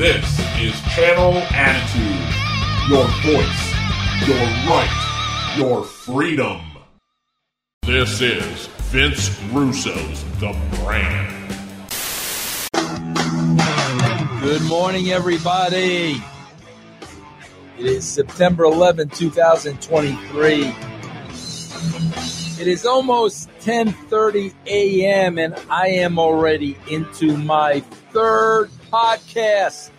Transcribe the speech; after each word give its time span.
This 0.00 0.24
is 0.58 0.80
Channel 0.94 1.34
Attitude. 1.50 2.24
Your 2.88 3.04
voice, 3.20 4.26
your 4.26 4.46
right, 4.66 5.54
your 5.58 5.84
freedom. 5.84 6.62
This 7.82 8.22
is 8.22 8.66
Vince 8.88 9.28
Russo's 9.52 10.24
The 10.40 10.56
Brand. 10.76 11.52
Good 14.40 14.62
morning, 14.62 15.10
everybody. 15.10 16.16
It 17.78 17.84
is 17.84 18.08
September 18.08 18.64
11, 18.64 19.10
2023. 19.10 20.74
It 22.58 22.66
is 22.66 22.86
almost 22.86 23.50
10:30 23.60 24.54
a.m. 24.64 25.36
and 25.36 25.54
I 25.68 25.88
am 25.88 26.18
already 26.18 26.78
into 26.88 27.36
my 27.36 27.80
third 28.14 28.70
podcast 28.90 29.90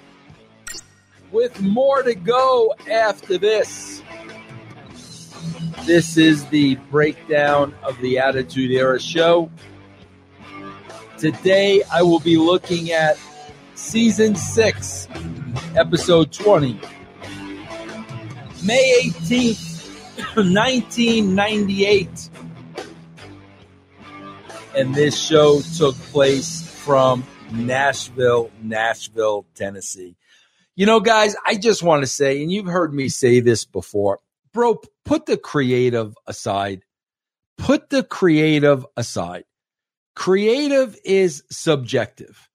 with 1.32 1.62
more 1.62 2.04
to 2.04 2.14
go 2.14 2.76
after 2.90 3.38
this. 3.38 4.04
This 5.86 6.18
is 6.18 6.46
the 6.46 6.76
breakdown 6.90 7.74
of 7.84 7.98
the 8.00 8.20
Attitude 8.20 8.72
Era 8.72 9.00
show. 9.00 9.50
Today 11.18 11.84
I 11.92 12.04
will 12.04 12.20
be 12.20 12.38
looking 12.38 12.92
at 12.92 13.18
season 13.76 14.36
6, 14.36 15.08
episode 15.76 16.32
20. 16.32 16.80
May 18.64 19.02
18th, 19.06 20.36
1998 20.36 22.30
and 24.76 24.96
this 24.96 25.20
show 25.20 25.62
took 25.78 25.96
place 25.96 26.62
from 26.62 27.24
Mm-hmm. 27.52 27.66
Nashville, 27.66 28.50
Nashville, 28.62 29.46
Tennessee. 29.56 30.16
You 30.76 30.86
know, 30.86 31.02
guys, 31.02 31.36
I 31.46 31.56
just 31.56 31.84
want 31.84 32.04
to 32.04 32.08
say, 32.08 32.42
and 32.42 32.52
you've 32.52 32.66
heard 32.66 32.94
me 32.94 33.10
say 33.10 33.42
this 33.42 33.66
before, 33.66 34.20
bro, 34.54 34.82
put 35.04 35.26
the 35.26 35.38
creative 35.38 36.16
aside. 36.26 36.84
Put 37.58 37.90
the 37.90 38.04
creative 38.04 38.86
aside. 38.96 39.44
Creative 40.16 40.98
is 41.04 41.44
subjective. 41.52 42.50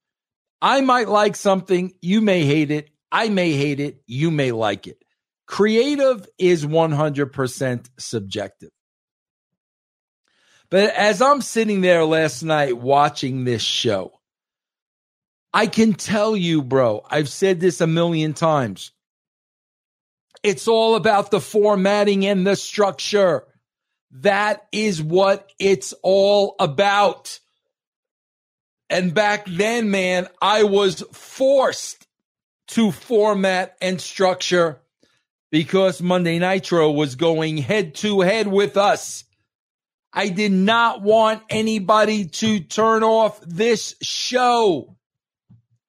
I 0.62 0.80
might 0.80 1.08
like 1.08 1.36
something, 1.36 1.92
you 2.00 2.22
may 2.22 2.44
hate 2.44 2.70
it, 2.70 2.88
I 3.12 3.28
may 3.28 3.52
hate 3.52 3.80
it, 3.80 4.02
you 4.06 4.30
may 4.30 4.50
like 4.50 4.86
it. 4.86 5.02
Creative 5.46 6.26
is 6.38 6.64
100% 6.64 7.86
subjective. 7.98 8.70
But 10.70 10.94
as 10.94 11.22
I'm 11.22 11.42
sitting 11.42 11.82
there 11.82 12.04
last 12.04 12.42
night 12.42 12.76
watching 12.76 13.44
this 13.44 13.62
show, 13.62 14.16
I 15.56 15.68
can 15.68 15.94
tell 15.94 16.36
you, 16.36 16.60
bro, 16.60 17.02
I've 17.08 17.30
said 17.30 17.60
this 17.60 17.80
a 17.80 17.86
million 17.86 18.34
times. 18.34 18.90
It's 20.42 20.68
all 20.68 20.96
about 20.96 21.30
the 21.30 21.40
formatting 21.40 22.26
and 22.26 22.46
the 22.46 22.56
structure. 22.56 23.44
That 24.10 24.66
is 24.70 25.02
what 25.02 25.50
it's 25.58 25.94
all 26.02 26.56
about. 26.60 27.40
And 28.90 29.14
back 29.14 29.46
then, 29.46 29.90
man, 29.90 30.28
I 30.42 30.64
was 30.64 31.02
forced 31.14 32.06
to 32.68 32.92
format 32.92 33.78
and 33.80 33.98
structure 33.98 34.82
because 35.50 36.02
Monday 36.02 36.38
Nitro 36.38 36.90
was 36.90 37.14
going 37.14 37.56
head 37.56 37.94
to 37.94 38.20
head 38.20 38.46
with 38.46 38.76
us 38.76 39.24
I 40.16 40.30
did 40.30 40.50
not 40.50 41.02
want 41.02 41.42
anybody 41.50 42.24
to 42.24 42.60
turn 42.60 43.02
off 43.02 43.38
this 43.42 43.94
show 44.00 44.95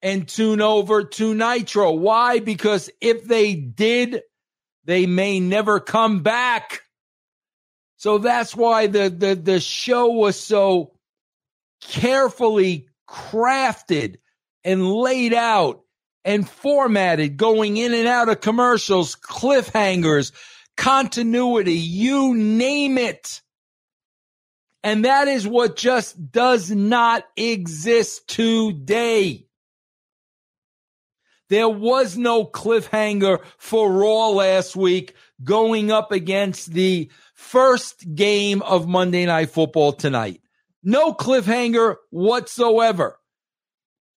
and 0.02 0.28
tune 0.28 0.60
over 0.60 1.04
to 1.04 1.34
Nitro. 1.34 1.92
Why? 1.92 2.38
Because 2.38 2.90
if 3.00 3.24
they 3.24 3.54
did, 3.54 4.22
they 4.84 5.06
may 5.06 5.40
never 5.40 5.80
come 5.80 6.22
back. 6.22 6.82
So 7.96 8.18
that's 8.18 8.54
why 8.54 8.86
the, 8.86 9.10
the, 9.10 9.34
the 9.34 9.60
show 9.60 10.08
was 10.08 10.38
so 10.38 10.92
carefully 11.80 12.88
crafted 13.08 14.16
and 14.64 14.86
laid 14.86 15.34
out 15.34 15.82
and 16.24 16.48
formatted, 16.48 17.36
going 17.36 17.76
in 17.76 17.94
and 17.94 18.06
out 18.06 18.28
of 18.28 18.40
commercials, 18.40 19.16
cliffhangers, 19.16 20.32
continuity, 20.76 21.74
you 21.74 22.34
name 22.34 22.98
it. 22.98 23.40
And 24.84 25.04
that 25.04 25.26
is 25.26 25.46
what 25.46 25.76
just 25.76 26.30
does 26.30 26.70
not 26.70 27.24
exist 27.36 28.28
today. 28.28 29.47
There 31.48 31.68
was 31.68 32.16
no 32.16 32.44
cliffhanger 32.44 33.40
for 33.56 33.90
Raw 33.90 34.28
last 34.28 34.76
week 34.76 35.14
going 35.42 35.90
up 35.90 36.12
against 36.12 36.72
the 36.72 37.10
first 37.34 38.14
game 38.14 38.60
of 38.62 38.86
Monday 38.86 39.24
Night 39.24 39.50
Football 39.50 39.92
tonight. 39.92 40.42
No 40.82 41.14
cliffhanger 41.14 41.96
whatsoever. 42.10 43.18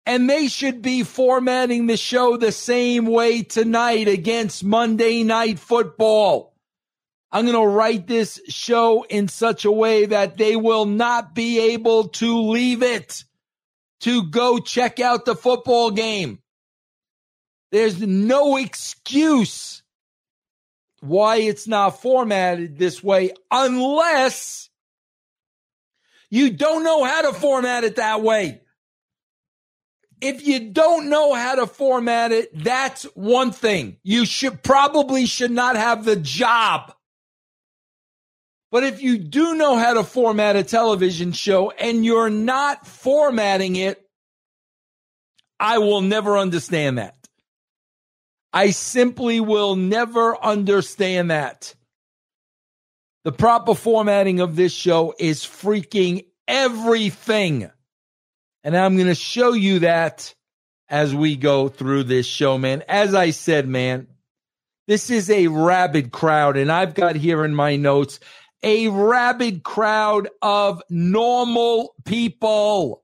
And 0.06 0.28
they 0.28 0.48
should 0.48 0.82
be 0.82 1.04
formatting 1.04 1.86
the 1.86 1.96
show 1.96 2.36
the 2.36 2.52
same 2.52 3.06
way 3.06 3.42
tonight 3.42 4.08
against 4.08 4.64
Monday 4.64 5.22
Night 5.22 5.58
Football. 5.58 6.50
I'm 7.30 7.44
going 7.46 7.56
to 7.56 7.66
write 7.66 8.08
this 8.08 8.40
show 8.48 9.04
in 9.04 9.28
such 9.28 9.64
a 9.64 9.70
way 9.70 10.06
that 10.06 10.36
they 10.36 10.56
will 10.56 10.86
not 10.86 11.32
be 11.32 11.72
able 11.74 12.08
to 12.08 12.40
leave 12.48 12.82
it 12.82 13.24
to 14.00 14.28
go 14.30 14.58
check 14.58 14.98
out 14.98 15.26
the 15.26 15.36
football 15.36 15.92
game. 15.92 16.40
There's 17.70 18.00
no 18.00 18.56
excuse 18.56 19.82
why 21.00 21.36
it's 21.36 21.66
not 21.66 22.00
formatted 22.02 22.78
this 22.78 23.02
way 23.02 23.32
unless 23.50 24.68
you 26.30 26.50
don't 26.50 26.84
know 26.84 27.04
how 27.04 27.22
to 27.22 27.32
format 27.32 27.84
it 27.84 27.96
that 27.96 28.22
way. 28.22 28.60
If 30.20 30.46
you 30.46 30.70
don't 30.70 31.08
know 31.08 31.32
how 31.32 31.54
to 31.56 31.66
format 31.66 32.30
it, 32.30 32.50
that's 32.52 33.04
one 33.14 33.52
thing. 33.52 33.96
You 34.02 34.26
should 34.26 34.62
probably 34.62 35.24
should 35.26 35.50
not 35.50 35.76
have 35.76 36.04
the 36.04 36.16
job. 36.16 36.92
But 38.70 38.84
if 38.84 39.02
you 39.02 39.18
do 39.18 39.54
know 39.54 39.76
how 39.76 39.94
to 39.94 40.04
format 40.04 40.56
a 40.56 40.62
television 40.62 41.32
show 41.32 41.70
and 41.70 42.04
you're 42.04 42.30
not 42.30 42.86
formatting 42.86 43.76
it, 43.76 44.06
I 45.58 45.78
will 45.78 46.02
never 46.02 46.38
understand 46.38 46.98
that. 46.98 47.19
I 48.52 48.70
simply 48.70 49.40
will 49.40 49.76
never 49.76 50.36
understand 50.42 51.30
that. 51.30 51.74
The 53.24 53.32
proper 53.32 53.74
formatting 53.74 54.40
of 54.40 54.56
this 54.56 54.72
show 54.72 55.14
is 55.18 55.44
freaking 55.44 56.24
everything. 56.48 57.70
And 58.64 58.76
I'm 58.76 58.96
going 58.96 59.08
to 59.08 59.14
show 59.14 59.52
you 59.52 59.80
that 59.80 60.34
as 60.88 61.14
we 61.14 61.36
go 61.36 61.68
through 61.68 62.04
this 62.04 62.26
show, 62.26 62.58
man. 62.58 62.82
As 62.88 63.14
I 63.14 63.30
said, 63.30 63.68
man, 63.68 64.08
this 64.88 65.10
is 65.10 65.30
a 65.30 65.46
rabid 65.46 66.10
crowd. 66.10 66.56
And 66.56 66.72
I've 66.72 66.94
got 66.94 67.14
here 67.14 67.44
in 67.44 67.54
my 67.54 67.76
notes 67.76 68.18
a 68.62 68.88
rabid 68.88 69.62
crowd 69.62 70.28
of 70.42 70.82
normal 70.90 71.94
people. 72.04 72.99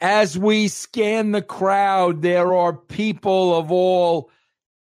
As 0.00 0.38
we 0.38 0.68
scan 0.68 1.32
the 1.32 1.42
crowd, 1.42 2.22
there 2.22 2.54
are 2.54 2.74
people 2.74 3.56
of 3.56 3.72
all 3.72 4.30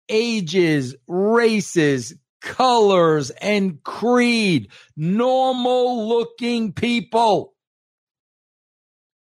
ages, 0.07 0.95
races, 1.07 2.13
colors, 2.41 3.29
and 3.29 3.83
creed, 3.83 4.69
normal 4.95 6.07
looking 6.07 6.71
people. 6.73 7.53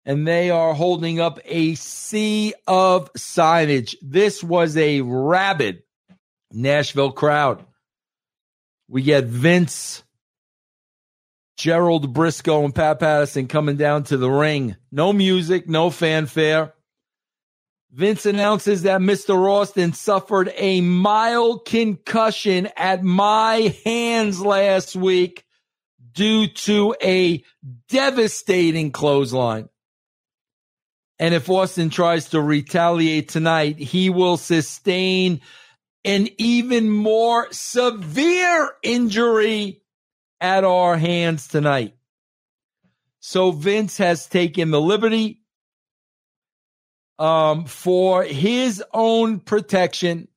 And 0.05 0.27
they 0.27 0.51
are 0.51 0.73
holding 0.73 1.21
up 1.21 1.39
a 1.45 1.75
sea 1.75 2.55
of 2.67 3.13
signage. 3.13 3.95
This 4.01 4.43
was 4.43 4.77
a 4.77 5.03
rabid 5.03 5.83
Nashville 6.51 7.13
crowd. 7.13 7.65
We 8.89 9.03
get 9.03 9.25
Vince 9.25 10.03
Gerald 11.59 12.15
Brisco 12.15 12.65
and 12.65 12.73
Pat 12.73 13.01
Patterson 13.01 13.49
coming 13.49 13.77
down 13.77 14.05
to 14.05 14.17
the 14.17 14.31
ring. 14.31 14.77
No 14.93 15.13
music, 15.13 15.69
no 15.69 15.91
fanfare. 15.91 16.73
Vince 17.91 18.27
announces 18.27 18.83
that 18.83 19.01
Mr. 19.01 19.51
Austin 19.51 19.93
suffered 19.93 20.53
a 20.57 20.81
mild 20.81 21.67
concussion 21.67 22.69
at 22.77 23.03
my 23.03 23.75
hands 23.85 24.41
last 24.41 24.95
week 24.95 25.45
due 26.13 26.47
to 26.47 26.95
a 27.03 27.43
devastating 27.89 28.93
clothesline. 28.93 29.69
And 31.19 31.35
if 31.35 31.51
Austin 31.51 31.91
tries 31.91 32.29
to 32.29 32.41
retaliate 32.41 33.31
tonight, 33.31 33.79
he 33.79 34.11
will 34.11 34.37
sustain 34.37 35.41
an 36.05 36.29
even 36.39 36.89
more 36.89 37.49
severe 37.51 38.71
injury 38.85 39.83
at 40.41 40.65
our 40.65 40.97
hands 40.97 41.49
tonight. 41.49 41.95
So 43.21 43.51
Vince 43.51 43.99
has 43.99 44.27
taken 44.27 44.71
the 44.71 44.81
liberty 44.81 45.43
um, 47.19 47.65
for 47.65 48.23
his 48.23 48.83
own 48.93 49.41
protection 49.41 50.29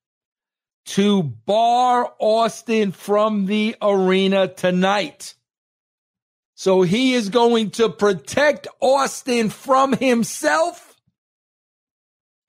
to 0.86 1.24
bar 1.24 2.12
Austin 2.20 2.92
from 2.92 3.46
the 3.46 3.76
arena 3.82 4.48
tonight. 4.48 5.36
So 6.56 6.82
he 6.82 7.14
is 7.14 7.30
going 7.30 7.72
to 7.72 7.90
protect 7.90 8.68
Austin 8.80 9.50
from 9.50 9.94
himself. 9.94 10.96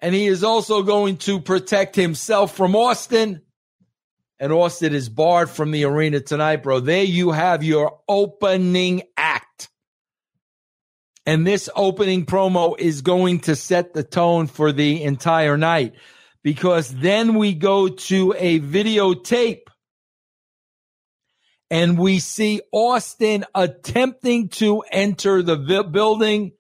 And 0.01 0.15
he 0.15 0.27
is 0.27 0.43
also 0.43 0.83
going 0.83 1.19
to 1.19 1.41
protect 1.41 1.95
himself 1.95 2.57
from 2.57 2.75
Austin. 2.75 3.43
And 4.43 4.53
Austin 4.53 4.93
is 4.93 5.09
barred 5.09 5.51
from 5.51 5.71
the 5.71 5.85
arena 5.85 6.19
tonight, 6.19 6.65
bro. 6.65 6.81
There 6.81 7.05
you 7.05 7.31
have 7.31 7.63
your 7.63 8.01
opening 8.09 9.03
act. 9.17 9.69
And 11.25 11.47
this 11.47 11.71
opening 11.77 12.27
promo 12.27 12.77
is 12.77 13.03
going 13.03 13.43
to 13.43 13.55
set 13.55 13.95
the 13.95 14.03
tone 14.03 14.49
for 14.49 14.73
the 14.73 15.05
entire 15.05 15.57
night 15.57 15.95
because 16.43 16.93
then 16.93 17.37
we 17.37 17.55
go 17.55 17.87
to 17.87 18.35
a 18.37 18.59
videotape 18.59 19.63
and 21.71 21.97
we 21.97 22.19
see 22.19 22.63
Austin 22.73 23.45
attempting 23.55 24.49
to 24.49 24.81
enter 24.91 25.45
the 25.45 25.55
vi- 25.55 25.83
building 25.83 26.51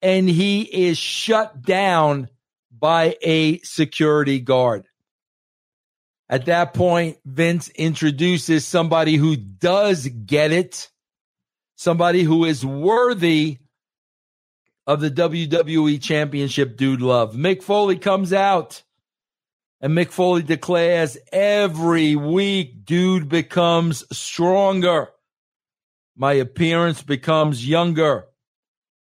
and 0.00 0.26
he 0.26 0.62
is 0.62 0.96
shut 0.96 1.60
down 1.60 2.30
by 2.72 3.16
a 3.20 3.58
security 3.58 4.40
guard. 4.40 4.86
At 6.30 6.46
that 6.46 6.74
point, 6.74 7.18
Vince 7.24 7.70
introduces 7.70 8.64
somebody 8.64 9.16
who 9.16 9.34
does 9.34 10.06
get 10.06 10.52
it, 10.52 10.88
somebody 11.74 12.22
who 12.22 12.44
is 12.44 12.64
worthy 12.64 13.58
of 14.86 15.00
the 15.00 15.10
WWE 15.10 16.00
Championship, 16.00 16.76
Dude 16.76 17.02
Love. 17.02 17.34
Mick 17.34 17.64
Foley 17.64 17.98
comes 17.98 18.32
out 18.32 18.84
and 19.80 19.92
Mick 19.92 20.12
Foley 20.12 20.42
declares 20.42 21.18
every 21.32 22.14
week, 22.14 22.84
Dude 22.84 23.28
becomes 23.28 24.04
stronger. 24.16 25.08
My 26.14 26.34
appearance 26.34 27.02
becomes 27.02 27.66
younger 27.66 28.26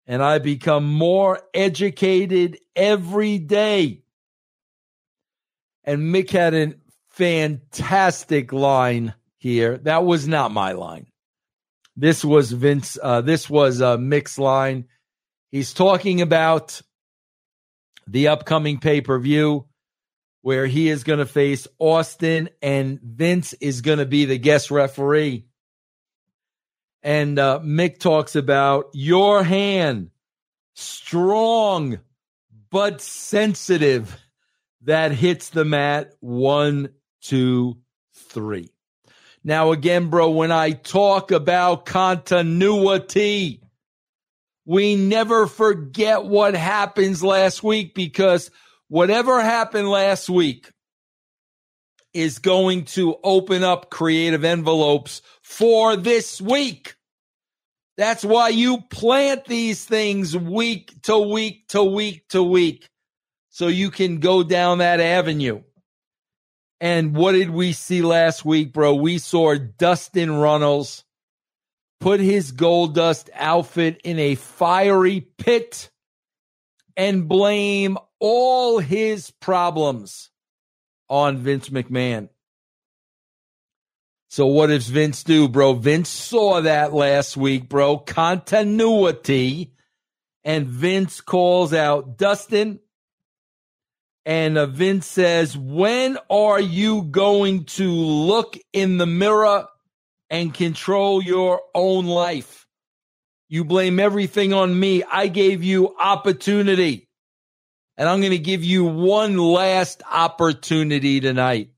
and 0.07 0.23
I 0.23 0.39
become 0.39 0.91
more 0.91 1.43
educated 1.53 2.59
every 2.75 3.39
day. 3.39 4.05
And 5.85 6.15
Mick 6.15 6.31
had 6.31 6.55
a 6.55 6.75
fantastic 7.19 8.53
line 8.53 9.13
here. 9.39 9.79
That 9.79 10.05
was 10.05 10.29
not 10.29 10.53
my 10.53 10.73
line. 10.73 11.09
This 11.97 12.25
was 12.25 12.53
Vince. 12.53 12.97
Uh, 13.03 13.23
this 13.23 13.51
was 13.51 13.83
uh, 13.83 13.97
Mick's 13.97 14.39
line. 14.39 14.87
He's 15.51 15.75
talking 15.75 16.23
about 16.23 16.81
the 18.07 18.29
upcoming 18.29 18.79
pay 18.79 19.01
per 19.01 19.19
view 19.19 19.67
where 20.43 20.67
he 20.67 20.89
is 20.89 21.03
going 21.03 21.19
to 21.19 21.27
face 21.27 21.67
Austin 21.81 22.51
and 22.63 23.01
Vince 23.03 23.53
is 23.55 23.81
going 23.81 23.99
to 23.99 24.07
be 24.07 24.25
the 24.25 24.39
guest 24.39 24.71
referee. 24.71 25.45
And 27.03 27.37
uh, 27.37 27.59
Mick 27.65 27.99
talks 27.99 28.37
about 28.37 28.91
your 28.93 29.43
hand, 29.43 30.11
strong 30.75 31.99
but 32.71 33.01
sensitive, 33.01 34.17
that 34.83 35.13
hits 35.13 35.51
the 35.51 35.65
mat 35.65 36.15
one, 36.21 36.91
two, 37.23 37.79
three. 38.15 38.71
Now, 39.45 39.73
again, 39.73 40.11
bro, 40.11 40.31
when 40.31 40.53
I 40.53 40.73
talk 40.73 41.31
about 41.31 41.87
continuity, 41.87 43.63
we 44.67 44.97
never 44.97 45.47
forget 45.47 46.25
what 46.25 46.55
happens 46.55 47.23
last 47.23 47.63
week 47.63 47.95
because 47.95 48.51
whatever 48.89 49.41
happened 49.41 49.89
last 49.89 50.29
week 50.29 50.71
is 52.13 52.39
going 52.39 52.85
to 52.85 53.17
open 53.23 53.63
up 53.63 53.91
creative 53.91 54.45
envelopes 54.45 55.23
for 55.43 55.97
this 55.97 56.41
week. 56.41 56.97
That's 57.97 58.25
why 58.25 58.51
you 58.51 58.83
plant 58.83 59.45
these 59.47 59.85
things 59.85 60.37
week 60.37 60.93
to 61.03 61.19
week 61.19 61.69
to 61.69 61.83
week 61.83 62.29
to 62.29 62.43
week 62.43 62.89
so 63.51 63.69
you 63.69 63.91
can 63.91 64.21
go 64.21 64.43
down 64.43 64.79
that 64.79 65.01
avenue. 65.01 65.63
And 66.81 67.17
what 67.17 67.33
did 67.33 67.51
we 67.51 67.73
see 67.73 68.03
last 68.03 68.45
week, 68.45 68.73
bro? 68.73 68.95
We 68.95 69.19
saw 69.19 69.57
Dustin 69.57 70.33
Runnels 70.33 71.05
put 72.01 72.21
his 72.21 72.53
gold 72.53 72.95
dust 72.95 73.31
outfit 73.35 74.01
in 74.05 74.19
a 74.19 74.37
fiery 74.37 75.21
pit 75.21 75.91
and 76.97 77.29
blame 77.29 77.99
all 78.21 78.79
his 78.79 79.31
problems 79.31 80.31
on 81.09 81.39
Vince 81.39 81.69
McMahon. 81.69 82.29
So 84.31 84.47
what 84.47 84.67
does 84.67 84.89
Vince 84.89 85.25
do, 85.25 85.49
bro? 85.49 85.73
Vince 85.73 86.11
saw 86.11 86.61
that 86.61 86.93
last 86.93 87.37
week, 87.37 87.69
bro. 87.69 87.97
Continuity. 87.97 89.73
And 90.45 90.67
Vince 90.67 91.21
calls 91.21 91.73
out 91.73 92.19
Dustin. 92.19 92.81
And 94.29 94.57
Vince 94.69 95.07
says, 95.07 95.57
when 95.57 96.19
are 96.31 96.61
you 96.61 97.03
going 97.03 97.65
to 97.65 97.91
look 97.91 98.57
in 98.73 98.99
the 98.99 99.07
mirror 99.07 99.67
and 100.31 100.53
control 100.53 101.23
your 101.23 101.63
own 101.75 102.07
life. 102.07 102.67
You 103.49 103.65
blame 103.65 103.99
everything 103.99 104.53
on 104.53 104.79
me. 104.79 105.03
I 105.03 105.29
gave 105.29 105.65
you 105.65 105.97
opportunity. 105.99 107.09
And 107.97 108.09
I'm 108.09 108.21
going 108.21 108.33
to 108.33 108.39
give 108.39 108.63
you 108.63 108.85
one 108.85 109.39
last 109.39 110.03
opportunity 110.11 111.21
tonight. 111.21 111.71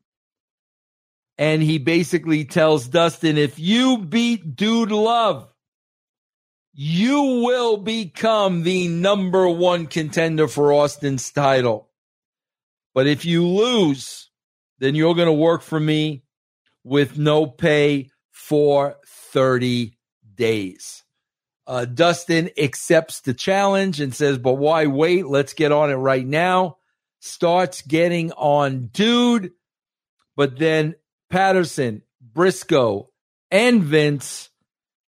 And 1.39 1.63
he 1.63 1.79
basically 1.79 2.45
tells 2.45 2.89
Dustin, 2.89 3.39
if 3.39 3.59
you 3.59 3.99
beat 3.99 4.57
Dude 4.57 4.93
Love, 4.93 5.55
you 6.75 7.43
will 7.45 7.79
become 7.79 8.63
the 8.63 8.89
number 8.89 9.49
one 9.49 9.87
contender 9.87 10.49
for 10.49 10.73
Austin's 10.73 11.31
title. 11.31 11.90
But 12.95 13.07
if 13.07 13.25
you 13.25 13.47
lose, 13.47 14.31
then 14.79 14.95
you're 14.95 15.15
going 15.15 15.27
to 15.27 15.33
work 15.33 15.63
for 15.63 15.79
me 15.79 16.25
with 16.85 17.19
no 17.19 17.47
pay 17.47 18.11
for 18.31 18.97
30 19.07 19.97
days. 20.35 21.05
Uh, 21.67 21.85
Dustin 21.85 22.51
accepts 22.59 23.21
the 23.21 23.35
challenge 23.35 24.01
and 24.01 24.15
says, 24.15 24.39
but 24.39 24.55
why 24.55 24.87
wait? 24.87 25.27
Let's 25.27 25.53
get 25.53 25.71
on 25.71 25.91
it 25.91 25.95
right 25.95 26.27
now. 26.27 26.79
Starts 27.21 27.83
getting 27.83 28.33
on 28.33 28.87
dude. 28.87 29.53
But 30.35 30.59
then 30.59 30.97
Patterson, 31.29 32.03
Brisco, 32.35 33.09
and 33.51 33.83
Vince 33.83 34.49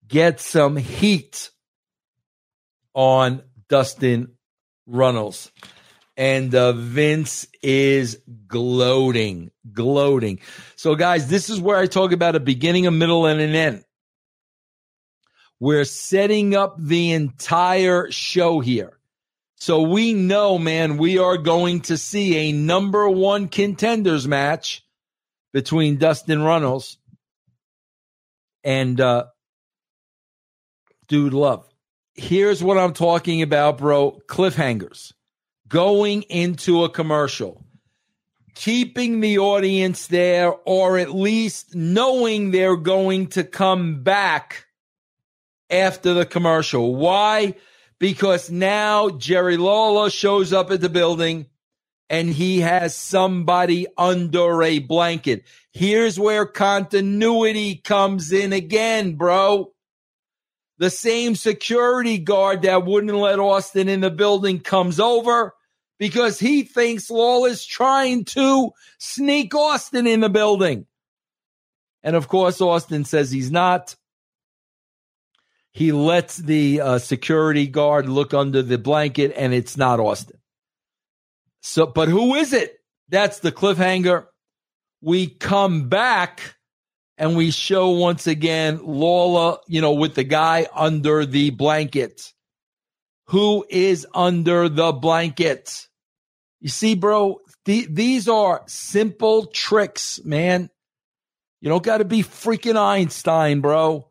get 0.07 0.39
some 0.39 0.77
heat 0.77 1.51
on 2.93 3.43
Dustin 3.67 4.37
Runnels 4.87 5.51
and 6.17 6.53
uh, 6.55 6.73
Vince 6.73 7.47
is 7.61 8.19
gloating, 8.47 9.51
gloating. 9.71 10.39
So, 10.75 10.95
guys, 10.95 11.27
this 11.27 11.49
is 11.49 11.61
where 11.61 11.77
I 11.77 11.85
talk 11.85 12.11
about 12.11 12.35
a 12.35 12.39
beginning, 12.39 12.87
a 12.87 12.91
middle, 12.91 13.27
and 13.27 13.39
an 13.39 13.53
end. 13.53 13.83
We're 15.59 15.85
setting 15.85 16.55
up 16.55 16.75
the 16.79 17.11
entire 17.13 18.11
show 18.11 18.59
here. 18.59 18.97
So 19.59 19.81
we 19.81 20.13
know, 20.13 20.59
man, 20.59 20.97
we 20.97 21.17
are 21.17 21.37
going 21.37 21.81
to 21.81 21.97
see 21.97 22.37
a 22.37 22.51
number 22.51 23.09
one 23.09 23.47
contenders 23.47 24.27
match 24.27 24.85
between 25.51 25.97
Dustin 25.97 26.43
Runnels 26.43 26.97
and 28.63 29.01
uh, 29.01 29.25
Dude 31.07 31.33
Love. 31.33 31.67
Here's 32.13 32.63
what 32.63 32.77
I'm 32.77 32.93
talking 32.93 33.41
about, 33.41 33.79
bro 33.79 34.19
cliffhangers 34.27 35.13
going 35.67 36.23
into 36.23 36.83
a 36.83 36.89
commercial, 36.89 37.63
keeping 38.55 39.19
the 39.19 39.39
audience 39.39 40.07
there, 40.07 40.53
or 40.65 40.97
at 40.97 41.13
least 41.13 41.75
knowing 41.75 42.51
they're 42.51 42.75
going 42.75 43.27
to 43.27 43.43
come 43.43 44.03
back 44.03 44.65
after 45.69 46.13
the 46.13 46.25
commercial. 46.25 46.95
Why? 46.95 47.55
Because 47.99 48.49
now 48.49 49.09
Jerry 49.09 49.57
Lawler 49.57 50.09
shows 50.09 50.53
up 50.53 50.71
at 50.71 50.81
the 50.81 50.89
building 50.89 51.47
and 52.09 52.29
he 52.29 52.61
has 52.61 52.95
somebody 52.95 53.85
under 53.97 54.63
a 54.63 54.79
blanket. 54.79 55.43
Here's 55.71 56.19
where 56.19 56.45
continuity 56.45 57.75
comes 57.75 58.31
in 58.31 58.53
again, 58.53 59.15
bro. 59.15 59.73
The 60.77 60.89
same 60.89 61.35
security 61.35 62.19
guard 62.19 62.61
that 62.61 62.85
wouldn't 62.85 63.13
let 63.13 63.39
Austin 63.39 63.89
in 63.89 64.01
the 64.01 64.11
building 64.11 64.59
comes 64.59 64.99
over 64.99 65.53
because 65.99 66.39
he 66.39 66.63
thinks 66.63 67.09
Lawler's 67.09 67.65
trying 67.65 68.25
to 68.25 68.71
sneak 68.99 69.55
Austin 69.55 70.07
in 70.07 70.19
the 70.19 70.29
building. 70.29 70.85
And 72.03 72.15
of 72.15 72.27
course, 72.27 72.61
Austin 72.61 73.05
says 73.05 73.31
he's 73.31 73.51
not. 73.51 73.95
He 75.73 75.91
lets 75.91 76.37
the 76.37 76.81
uh, 76.81 76.97
security 76.99 77.67
guard 77.67 78.09
look 78.09 78.33
under 78.33 78.61
the 78.61 78.77
blanket, 78.77 79.33
and 79.35 79.53
it's 79.53 79.77
not 79.77 79.99
Austin. 79.99 80.39
So, 81.61 81.85
but 81.85 82.07
who 82.07 82.35
is 82.35 82.53
it? 82.53 82.79
That's 83.09 83.39
the 83.39 83.51
cliffhanger. 83.51 84.25
We 85.01 85.27
come 85.27 85.89
back 85.89 86.55
and 87.17 87.35
we 87.35 87.51
show 87.51 87.89
once 87.89 88.27
again 88.27 88.79
Lawler, 88.83 89.57
you 89.67 89.81
know, 89.81 89.93
with 89.93 90.15
the 90.15 90.23
guy 90.23 90.67
under 90.73 91.25
the 91.25 91.49
blanket. 91.51 92.33
Who 93.27 93.65
is 93.69 94.07
under 94.13 94.69
the 94.69 94.93
blanket? 94.93 95.87
You 96.61 96.69
see, 96.69 96.95
bro, 96.95 97.41
the, 97.65 97.87
these 97.89 98.27
are 98.29 98.63
simple 98.67 99.47
tricks, 99.47 100.21
man. 100.23 100.69
You 101.59 101.69
don't 101.69 101.83
got 101.83 101.97
to 101.97 102.05
be 102.05 102.23
freaking 102.23 102.77
Einstein, 102.77 103.61
bro. 103.61 104.07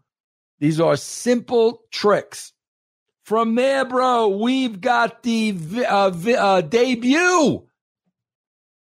These 0.58 0.80
are 0.80 0.96
simple 0.96 1.82
tricks. 1.90 2.52
From 3.24 3.54
there, 3.54 3.84
bro, 3.84 4.28
we've 4.28 4.80
got 4.80 5.22
the 5.22 5.56
uh, 5.88 6.12
uh, 6.38 6.60
debut 6.60 7.66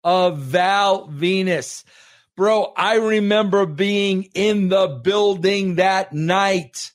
of 0.04 0.38
Val 0.38 1.09
Venis. 1.09 1.85
Bro, 2.37 2.73
I 2.76 2.97
remember 2.97 3.64
being 3.64 4.28
in 4.35 4.68
the 4.68 5.00
building 5.02 5.76
that 5.76 6.12
night 6.12 6.92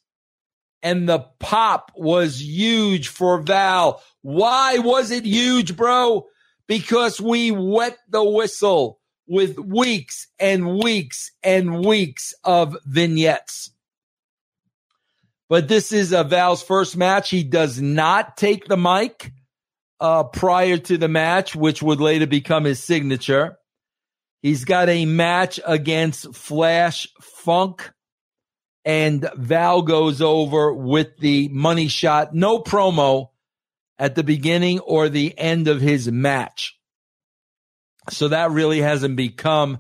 and 0.84 1.08
the 1.08 1.20
pop 1.40 1.92
was 1.96 2.42
huge 2.42 3.08
for 3.08 3.42
Val. 3.42 4.02
Why 4.22 4.78
was 4.80 5.12
it 5.12 5.26
huge, 5.26 5.76
bro? 5.76 6.28
Because 6.68 7.20
we 7.20 7.52
wet 7.52 7.98
the 8.10 8.24
whistle 8.24 9.00
with 9.28 9.58
weeks 9.60 10.28
and 10.40 10.80
weeks 10.80 11.32
and 11.44 11.86
weeks 11.86 12.34
of 12.44 12.76
vignettes. 12.86 13.72
But 15.50 15.68
this 15.68 15.92
is 15.92 16.14
a 16.14 16.24
Val's 16.24 16.64
first 16.64 16.96
match. 16.96 17.30
He 17.30 17.44
does 17.44 17.82
not 17.82 18.38
take 18.38 18.66
the 18.68 18.78
mic 18.78 19.32
uh, 20.00 20.24
prior 20.24 20.78
to 20.78 20.98
the 20.98 21.08
match, 21.08 21.56
which 21.56 21.84
would 21.84 22.02
later 22.02 22.26
become 22.26 22.64
his 22.64 22.82
signature. 22.82 23.58
He's 24.42 24.66
got 24.66 24.90
a 24.90 25.06
match 25.06 25.60
against 25.66 26.34
Flash 26.34 27.08
Funk, 27.22 27.92
and 28.84 29.30
Val 29.36 29.82
goes 29.82 30.22
over 30.22 30.74
with 30.74 31.18
the 31.18 31.50
money 31.50 31.88
shot. 31.88 32.34
No 32.34 32.60
promo 32.60 33.30
at 34.00 34.16
the 34.16 34.24
beginning 34.24 34.80
or 34.80 35.10
the 35.10 35.38
end 35.38 35.68
of 35.68 35.82
his 35.82 36.12
match. 36.12 36.78
So 38.10 38.30
that 38.30 38.52
really 38.52 38.82
hasn't 38.82 39.16
become 39.16 39.80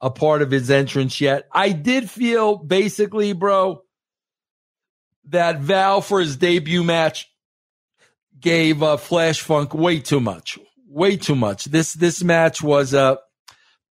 a 0.00 0.10
part 0.10 0.42
of 0.42 0.50
his 0.50 0.70
entrance 0.70 1.20
yet. 1.20 1.48
I 1.50 1.70
did 1.70 2.10
feel 2.10 2.56
basically, 2.58 3.32
bro, 3.32 3.82
that 5.30 5.60
Val 5.60 6.02
for 6.02 6.20
his 6.20 6.36
debut 6.36 6.84
match 6.84 7.30
gave 8.38 8.82
uh, 8.82 8.98
Flash 8.98 9.40
Funk 9.40 9.72
way 9.72 10.00
too 10.00 10.20
much, 10.20 10.58
way 10.86 11.16
too 11.16 11.34
much. 11.34 11.64
This 11.64 11.94
this 11.94 12.22
match 12.22 12.62
was 12.62 12.92
uh, 12.92 13.16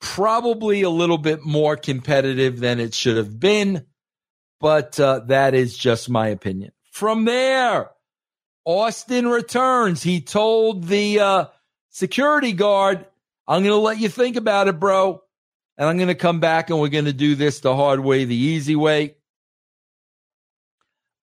probably 0.01 0.83
a 0.83 0.91
little 0.91 1.17
bit 1.17 1.43
more 1.43 1.77
competitive 1.77 2.61
than 2.61 2.79
it 2.79 2.93
should 2.93 3.17
have 3.17 3.41
been, 3.41 3.87
but 4.62 4.99
uh, 5.00 5.23
that 5.26 5.54
is 5.54 5.76
just 5.76 6.09
my 6.09 6.28
opinion. 6.28 6.71
From 6.92 7.25
there, 7.25 7.90
Austin 8.64 9.26
returns. 9.26 10.04
He 10.04 10.21
told 10.21 10.85
the 10.85 11.19
uh, 11.19 11.45
security 11.90 12.52
guard, 12.52 13.04
"I'm 13.49 13.64
going 13.64 13.75
to 13.75 13.76
let 13.76 13.99
you 13.99 14.09
think 14.09 14.37
about 14.37 14.69
it, 14.69 14.78
bro." 14.78 15.21
And 15.76 15.88
I'm 15.88 15.97
going 15.97 16.09
to 16.09 16.14
come 16.14 16.38
back 16.38 16.71
and 16.71 16.78
we're 16.78 16.88
going 16.88 17.07
to 17.07 17.12
do 17.12 17.35
this 17.35 17.61
the 17.61 17.75
hard 17.75 17.99
way, 17.99 18.25
the 18.25 18.37
easy 18.37 18.76
way. 18.76 19.16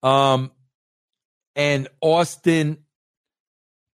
Um, 0.03 0.51
and 1.55 1.87
Austin 2.01 2.79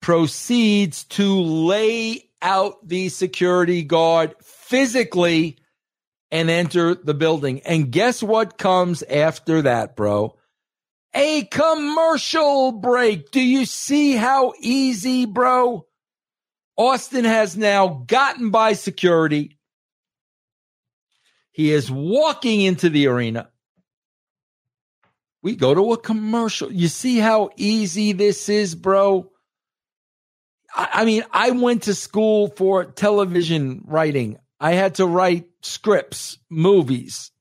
proceeds 0.03 1.05
to 1.05 1.41
lay 1.41 2.29
out 2.43 2.87
the 2.87 3.09
security 3.09 3.83
guard 3.83 4.35
physically 4.43 5.57
and 6.33 6.49
enter 6.49 6.95
the 6.95 7.15
building. 7.15 7.61
And 7.61 7.93
guess 7.93 8.23
what 8.23 8.57
comes 8.57 9.03
after 9.03 9.63
that, 9.63 9.95
bro? 9.95 10.35
A 11.15 11.45
commercial 11.45 12.73
break. 12.73 13.31
Do 13.31 13.41
you 13.41 13.67
see 13.67 14.15
how 14.17 14.55
easy, 14.59 15.27
bro? 15.27 15.87
Austin 16.77 17.27
has 17.27 17.55
now 17.55 18.05
gotten 18.07 18.49
by 18.49 18.73
security. 18.73 19.59
He 21.53 21.71
is 21.71 21.91
walking 21.91 22.63
into 22.63 22.89
the 22.89 23.09
arena. 23.09 23.51
We 25.43 25.55
go 25.55 25.75
to 25.75 25.93
a 25.93 25.99
commercial. 25.99 26.73
You 26.73 26.89
see 26.89 27.19
how 27.19 27.51
easy 27.57 28.13
this 28.13 28.49
is, 28.49 28.75
bro? 28.75 29.31
I, 30.75 31.05
mean, 31.05 31.25
I 31.31 31.51
went 31.51 31.83
to 31.83 31.95
school 31.95 32.49
for 32.49 32.87
television 32.87 33.83
writing. 33.85 34.39
I 34.63 34.75
had 34.75 34.95
to 34.95 35.07
write 35.07 35.47
scripts, 35.63 36.39
movies, 36.49 37.33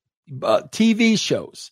uh, 0.42 0.64
TV 0.72 1.20
shows. 1.20 1.70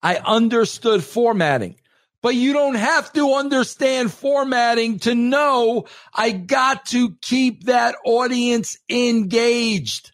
I 0.00 0.14
understood 0.14 1.02
formatting, 1.02 1.80
but 2.22 2.36
you 2.36 2.52
don't 2.52 2.76
have 2.76 3.12
to 3.14 3.34
understand 3.34 4.12
formatting 4.12 5.00
to 5.00 5.16
know 5.16 5.86
I 6.14 6.30
got 6.30 6.86
to 6.86 7.16
keep 7.20 7.64
that 7.64 7.96
audience 8.04 8.78
engaged. 8.88 10.12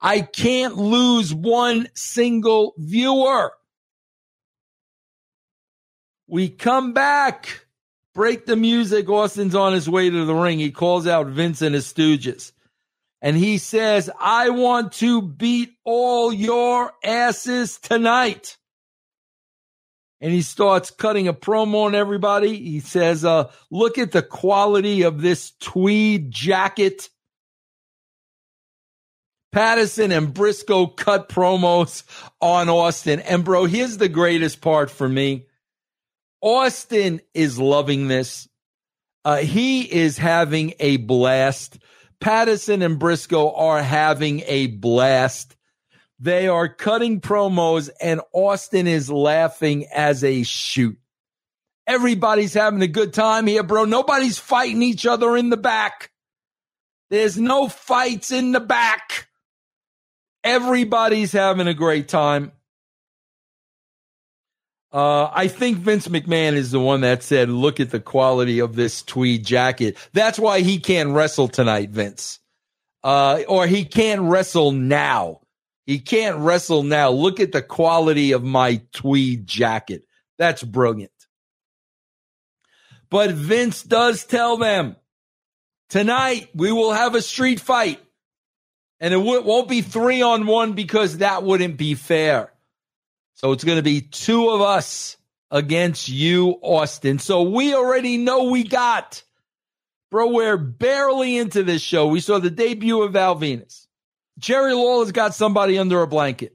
I 0.00 0.22
can't 0.22 0.78
lose 0.78 1.34
one 1.34 1.86
single 1.94 2.72
viewer. 2.78 3.52
We 6.26 6.48
come 6.48 6.94
back, 6.94 7.66
break 8.14 8.46
the 8.46 8.56
music. 8.56 9.10
Austin's 9.10 9.54
on 9.54 9.74
his 9.74 9.90
way 9.90 10.08
to 10.08 10.24
the 10.24 10.34
ring. 10.34 10.58
He 10.58 10.70
calls 10.70 11.06
out 11.06 11.26
Vince 11.26 11.60
and 11.60 11.74
his 11.74 11.92
stooges. 11.92 12.52
And 13.22 13.36
he 13.36 13.58
says, 13.58 14.08
I 14.18 14.50
want 14.50 14.92
to 14.94 15.20
beat 15.20 15.74
all 15.84 16.32
your 16.32 16.92
asses 17.04 17.78
tonight. 17.78 18.56
And 20.22 20.32
he 20.32 20.42
starts 20.42 20.90
cutting 20.90 21.28
a 21.28 21.34
promo 21.34 21.86
on 21.86 21.94
everybody. 21.94 22.56
He 22.56 22.80
says, 22.80 23.24
uh, 23.24 23.50
look 23.70 23.98
at 23.98 24.12
the 24.12 24.22
quality 24.22 25.02
of 25.02 25.20
this 25.20 25.52
tweed 25.60 26.30
jacket. 26.30 27.08
Patterson 29.52 30.12
and 30.12 30.32
Brisco 30.32 30.94
cut 30.94 31.28
promos 31.28 32.04
on 32.40 32.68
Austin. 32.68 33.20
And 33.20 33.44
bro, 33.44 33.64
here's 33.64 33.96
the 33.96 34.08
greatest 34.08 34.60
part 34.60 34.90
for 34.90 35.08
me. 35.08 35.46
Austin 36.40 37.20
is 37.34 37.58
loving 37.58 38.08
this. 38.08 38.48
Uh, 39.24 39.38
he 39.38 39.82
is 39.82 40.16
having 40.16 40.74
a 40.80 40.98
blast. 40.98 41.78
Patterson 42.20 42.82
and 42.82 42.98
Brisco 42.98 43.52
are 43.56 43.82
having 43.82 44.42
a 44.46 44.66
blast. 44.68 45.56
They 46.18 46.48
are 46.48 46.68
cutting 46.68 47.20
promos, 47.22 47.88
and 48.00 48.20
Austin 48.32 48.86
is 48.86 49.10
laughing 49.10 49.86
as 49.86 50.22
a 50.22 50.42
shoot. 50.42 50.98
Everybody's 51.86 52.54
having 52.54 52.82
a 52.82 52.86
good 52.86 53.14
time 53.14 53.46
here, 53.46 53.62
bro. 53.62 53.84
Nobody's 53.84 54.38
fighting 54.38 54.82
each 54.82 55.06
other 55.06 55.36
in 55.36 55.50
the 55.50 55.56
back. 55.56 56.10
There's 57.08 57.38
no 57.38 57.68
fights 57.68 58.30
in 58.30 58.52
the 58.52 58.60
back. 58.60 59.28
Everybody's 60.44 61.32
having 61.32 61.66
a 61.66 61.74
great 61.74 62.08
time. 62.08 62.52
Uh, 64.92 65.30
I 65.32 65.46
think 65.46 65.78
Vince 65.78 66.08
McMahon 66.08 66.54
is 66.54 66.72
the 66.72 66.80
one 66.80 67.02
that 67.02 67.22
said, 67.22 67.48
look 67.48 67.78
at 67.78 67.90
the 67.90 68.00
quality 68.00 68.58
of 68.58 68.74
this 68.74 69.02
tweed 69.02 69.44
jacket. 69.44 69.96
That's 70.12 70.38
why 70.38 70.60
he 70.60 70.80
can't 70.80 71.10
wrestle 71.10 71.46
tonight, 71.46 71.90
Vince. 71.90 72.40
Uh, 73.04 73.42
or 73.48 73.66
he 73.66 73.84
can't 73.84 74.22
wrestle 74.22 74.72
now. 74.72 75.40
He 75.86 76.00
can't 76.00 76.38
wrestle 76.38 76.82
now. 76.82 77.10
Look 77.10 77.40
at 77.40 77.52
the 77.52 77.62
quality 77.62 78.32
of 78.32 78.42
my 78.42 78.82
tweed 78.92 79.46
jacket. 79.46 80.02
That's 80.38 80.62
brilliant. 80.62 81.12
But 83.10 83.30
Vince 83.30 83.82
does 83.82 84.24
tell 84.24 84.56
them 84.56 84.96
tonight 85.88 86.48
we 86.54 86.72
will 86.72 86.92
have 86.92 87.14
a 87.14 87.22
street 87.22 87.60
fight 87.60 88.00
and 89.00 89.14
it 89.14 89.16
won't 89.16 89.68
be 89.68 89.82
three 89.82 90.22
on 90.22 90.46
one 90.46 90.74
because 90.74 91.18
that 91.18 91.42
wouldn't 91.42 91.76
be 91.76 91.94
fair. 91.94 92.49
So 93.40 93.52
it's 93.52 93.64
going 93.64 93.78
to 93.78 93.82
be 93.82 94.02
two 94.02 94.50
of 94.50 94.60
us 94.60 95.16
against 95.50 96.10
you, 96.10 96.58
Austin. 96.60 97.18
So 97.18 97.40
we 97.40 97.74
already 97.74 98.18
know 98.18 98.50
we 98.50 98.64
got, 98.64 99.22
bro, 100.10 100.28
we're 100.28 100.58
barely 100.58 101.38
into 101.38 101.62
this 101.62 101.80
show. 101.80 102.06
We 102.06 102.20
saw 102.20 102.38
the 102.38 102.50
debut 102.50 103.00
of 103.00 103.14
Val 103.14 103.36
Venis. 103.36 103.86
Jerry 104.38 104.74
Lawler's 104.74 105.12
got 105.12 105.34
somebody 105.34 105.78
under 105.78 106.02
a 106.02 106.06
blanket. 106.06 106.54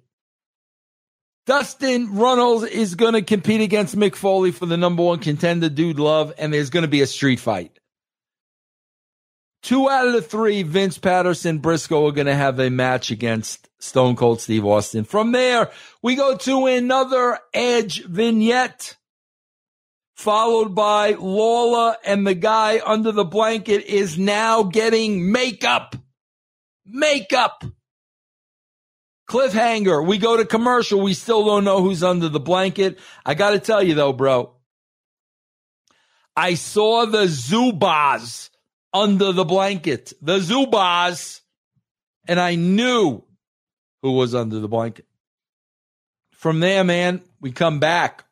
Dustin 1.48 2.18
Runnels 2.18 2.64
is 2.64 2.94
going 2.94 3.14
to 3.14 3.24
compete 3.24 3.62
against 3.62 3.96
Mick 3.96 4.14
Foley 4.14 4.52
for 4.52 4.68
the 4.68 4.78
number 4.78 5.02
one 5.02 5.18
contender, 5.18 5.70
Dude 5.70 5.98
Love, 5.98 6.34
and 6.38 6.54
there's 6.54 6.70
going 6.70 6.84
to 6.84 6.88
be 6.88 7.02
a 7.02 7.08
street 7.08 7.40
fight. 7.40 7.80
Two 9.64 9.90
out 9.90 10.06
of 10.06 10.14
the 10.14 10.22
three, 10.22 10.62
Vince 10.62 11.00
Patterson, 11.00 11.62
Brisco 11.62 12.08
are 12.08 12.12
going 12.12 12.28
to 12.28 12.36
have 12.36 12.60
a 12.60 12.70
match 12.70 13.10
against 13.10 13.70
Stone 13.86 14.16
Cold 14.16 14.42
Steve 14.42 14.66
Austin. 14.66 15.04
From 15.04 15.32
there, 15.32 15.72
we 16.02 16.16
go 16.16 16.36
to 16.38 16.66
another 16.66 17.40
Edge 17.54 18.04
vignette. 18.06 18.98
followed 20.16 20.74
by 20.74 21.12
Lawler 21.12 21.96
and 22.06 22.26
the 22.26 22.34
guy 22.34 22.82
under 22.86 23.12
the 23.12 23.26
blanket 23.26 23.86
is 23.86 24.18
now 24.18 24.64
getting 24.64 25.32
makeup. 25.32 25.96
Makeup. 26.86 27.66
Cliffhanger. 29.30 30.06
We 30.06 30.18
go 30.18 30.38
to 30.38 30.46
commercial. 30.46 31.02
We 31.02 31.14
still 31.14 31.46
don't 31.46 31.64
know 31.66 31.82
who's 31.82 32.04
under 32.04 32.30
the 32.30 32.40
blanket. 32.40 33.00
I 33.26 33.34
got 33.34 33.52
to 33.52 33.60
tell 33.60 33.84
you 33.84 33.96
though, 33.96 34.14
bro. 34.14 34.54
I 36.36 36.54
saw 36.54 37.06
the 37.06 37.26
Zubaz 37.26 38.50
under 38.94 39.32
the 39.32 39.46
blanket. 39.46 40.14
The 40.22 40.40
Zubaz. 40.40 41.42
And 42.28 42.40
I 42.40 42.56
knew 42.56 43.24
who 44.06 44.12
was 44.12 44.36
under 44.36 44.60
the 44.60 44.68
blanket. 44.68 45.08
From 46.30 46.60
there, 46.60 46.84
man, 46.84 47.24
we 47.42 47.52
come 47.52 47.80
back. 47.80 48.24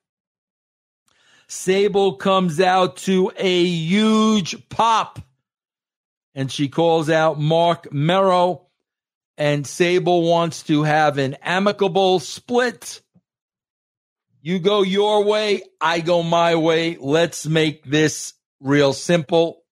Sable 1.48 2.18
comes 2.18 2.60
out 2.60 2.98
to 2.98 3.32
a 3.36 3.64
huge 3.64 4.70
pop 4.70 5.18
and 6.36 6.52
she 6.52 6.68
calls 6.70 7.10
out 7.10 7.40
Mark 7.40 7.92
Mero 7.92 8.68
and 9.36 9.66
Sable 9.66 10.22
wants 10.30 10.62
to 10.64 10.84
have 10.84 11.18
an 11.18 11.38
amicable 11.42 12.20
split. 12.20 13.02
You 14.44 14.60
go 14.60 14.84
your 14.84 15.24
way, 15.24 15.64
I 15.82 16.02
go 16.02 16.22
my 16.22 16.54
way. 16.54 16.98
Let's 17.00 17.48
make 17.48 17.84
this 17.84 18.36
real 18.60 18.94
simple. 18.94 19.64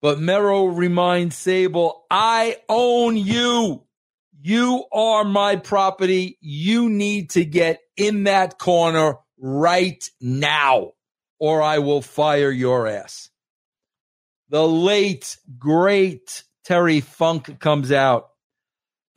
But 0.00 0.20
Mero 0.20 0.66
reminds 0.66 1.36
Sable, 1.36 2.06
I 2.08 2.58
own 2.68 3.16
you. 3.16 3.82
You 4.40 4.84
are 4.92 5.24
my 5.24 5.56
property. 5.56 6.38
You 6.40 6.88
need 6.88 7.30
to 7.30 7.44
get 7.44 7.80
in 7.96 8.24
that 8.24 8.58
corner 8.58 9.16
right 9.38 10.08
now, 10.20 10.92
or 11.38 11.62
I 11.62 11.78
will 11.78 12.02
fire 12.02 12.50
your 12.50 12.86
ass. 12.86 13.30
The 14.48 14.66
late, 14.66 15.36
great 15.58 16.44
Terry 16.64 17.00
Funk 17.00 17.58
comes 17.58 17.92
out 17.92 18.28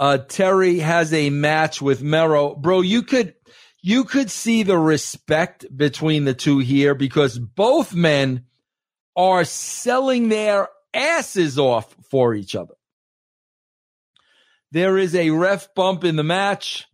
uh, 0.01 0.17
Terry 0.17 0.79
has 0.79 1.13
a 1.13 1.29
match 1.29 1.79
with 1.79 2.01
Mero. 2.01 2.55
Bro, 2.55 2.81
you 2.81 3.03
could 3.03 3.35
you 3.83 4.03
could 4.03 4.31
see 4.31 4.63
the 4.63 4.77
respect 4.77 5.65
between 5.77 6.25
the 6.25 6.33
two 6.33 6.57
here 6.57 6.95
because 6.95 7.37
both 7.37 7.93
men 7.93 8.45
are 9.15 9.45
selling 9.45 10.29
their 10.29 10.69
asses 10.91 11.59
off 11.59 11.95
for 12.09 12.33
each 12.33 12.55
other. 12.55 12.73
There 14.71 14.97
is 14.97 15.15
a 15.15 15.31
ref 15.31 15.73
bump 15.75 16.03
in 16.03 16.15
the 16.15 16.23
match. 16.23 16.87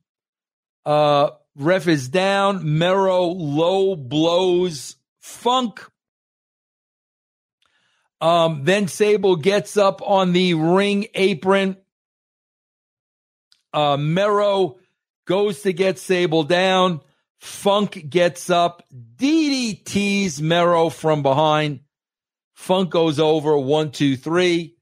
Uh, 0.85 1.31
ref 1.55 1.87
is 1.87 2.09
down. 2.09 2.77
Mero 2.77 3.25
low 3.25 3.95
blows 3.95 4.95
Funk. 5.19 5.85
Um, 8.19 8.63
then 8.63 8.87
Sable 8.87 9.35
gets 9.35 9.77
up 9.77 10.01
on 10.01 10.33
the 10.33 10.55
ring 10.55 11.07
apron 11.13 11.77
uh, 13.73 13.97
Mero 13.97 14.77
goes 15.25 15.61
to 15.61 15.73
get 15.73 15.99
Sable 15.99 16.43
down. 16.43 17.01
Funk 17.39 18.09
gets 18.09 18.49
up, 18.49 18.83
DDTs 19.17 20.41
Mero 20.41 20.89
from 20.89 21.21
behind. 21.21 21.81
Funk 22.55 22.89
goes 22.89 23.19
over 23.19 23.57
one, 23.57 23.91
two, 23.91 24.17
three. 24.17 24.76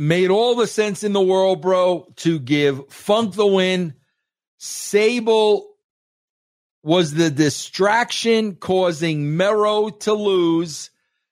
Made 0.00 0.30
all 0.30 0.54
the 0.54 0.68
sense 0.68 1.02
in 1.02 1.12
the 1.12 1.20
world, 1.20 1.60
bro, 1.60 2.06
to 2.18 2.38
give 2.38 2.88
Funk 2.88 3.34
the 3.34 3.44
win. 3.44 3.94
Sable 4.56 5.74
was 6.84 7.14
the 7.14 7.32
distraction 7.32 8.54
causing 8.54 9.36
Mero 9.36 9.88
to 9.88 10.12
lose. 10.12 10.90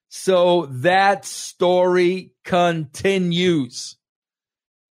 So 0.09 0.67
that 0.67 1.25
story 1.25 2.33
continues. 2.45 3.97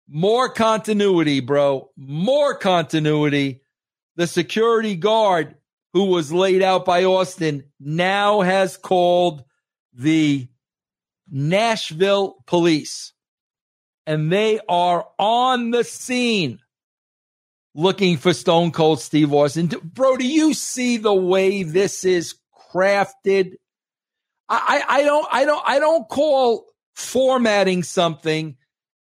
More 0.09 0.49
continuity, 0.49 1.39
bro. 1.39 1.93
More 1.97 2.57
continuity. 2.57 3.63
The 4.17 4.27
security 4.27 4.97
guard 4.97 5.55
who 5.93 6.07
was 6.07 6.33
laid 6.33 6.61
out 6.61 6.85
by 6.85 7.05
Austin 7.05 7.67
now 7.79 8.41
has 8.41 8.77
called 8.77 9.45
the 9.93 10.49
Nashville 11.31 12.43
police 12.49 13.13
and 14.11 14.33
they 14.33 14.59
are 14.69 15.07
on 15.21 15.71
the 15.71 15.85
scene 15.85 16.59
looking 17.77 18.17
for 18.17 18.33
Stone 18.33 18.73
Cold 18.73 19.01
Steve 19.01 19.33
Austin. 19.33 19.69
Bro, 19.69 20.17
do 20.17 20.27
you 20.27 20.53
see 20.53 20.97
the 20.97 21.15
way 21.15 21.63
this 21.63 22.05
is 22.05 22.35
crafted? 22.73 23.53
I, 24.49 24.83
I, 24.89 25.03
don't, 25.05 25.27
I 25.31 25.45
don't, 25.45 25.63
I 25.65 25.79
don't 25.79 26.09
call 26.09 26.67
formatting 26.97 27.85
something 27.85 28.57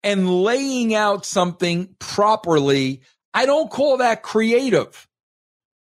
and 0.02 0.28
laying 0.42 0.92
out 0.92 1.24
something 1.24 1.94
properly, 2.00 3.02
I 3.32 3.46
don't 3.46 3.70
call 3.70 3.98
that 3.98 4.24
creative. 4.24 5.06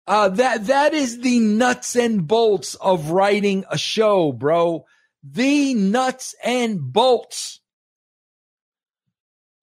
Uh, 0.07 0.29
that 0.29 0.65
that 0.65 0.95
is 0.95 1.21
the 1.21 1.37
nuts 1.37 1.95
and 1.95 2.27
bolts 2.27 2.73
of 2.73 3.11
writing 3.11 3.65
a 3.69 3.77
show, 3.77 4.31
bro. 4.31 4.85
The 5.23 5.75
nuts 5.75 6.33
and 6.43 6.79
bolts. 6.81 7.60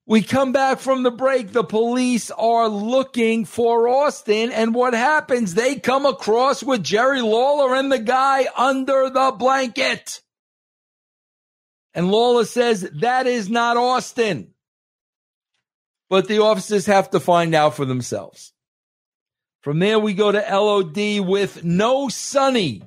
We 0.09 0.23
come 0.23 0.53
back 0.53 0.79
from 0.79 1.03
the 1.03 1.11
break. 1.11 1.53
The 1.53 1.62
police 1.62 2.31
are 2.31 2.66
looking 2.66 3.44
for 3.44 3.87
Austin. 3.87 4.51
And 4.51 4.75
what 4.75 4.94
happens? 4.94 5.53
They 5.53 5.77
come 5.77 6.07
across 6.07 6.62
with 6.62 6.83
Jerry 6.83 7.21
Lawler 7.21 7.75
and 7.75 7.92
the 7.92 7.99
guy 7.99 8.47
under 8.57 9.11
the 9.11 9.35
blanket. 9.38 10.23
And 11.92 12.11
Lawler 12.11 12.47
says, 12.47 12.88
that 13.01 13.27
is 13.27 13.51
not 13.51 13.77
Austin. 13.77 14.55
But 16.09 16.27
the 16.27 16.38
officers 16.38 16.87
have 16.87 17.11
to 17.11 17.21
find 17.21 17.55
out 17.55 17.75
for 17.75 17.85
themselves. 17.85 18.55
From 19.61 19.79
there, 19.79 19.99
we 19.99 20.14
go 20.14 20.33
to 20.33 20.38
LOD 20.38 21.29
with 21.29 21.64
no 21.64 22.09
Sunny 22.09 22.83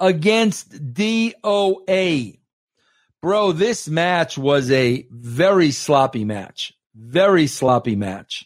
against 0.00 0.94
DOA. 0.94 2.38
Bro, 3.24 3.52
this 3.52 3.88
match 3.88 4.36
was 4.36 4.70
a 4.70 5.06
very 5.10 5.70
sloppy 5.70 6.26
match. 6.26 6.74
Very 6.94 7.46
sloppy 7.46 7.96
match. 7.96 8.44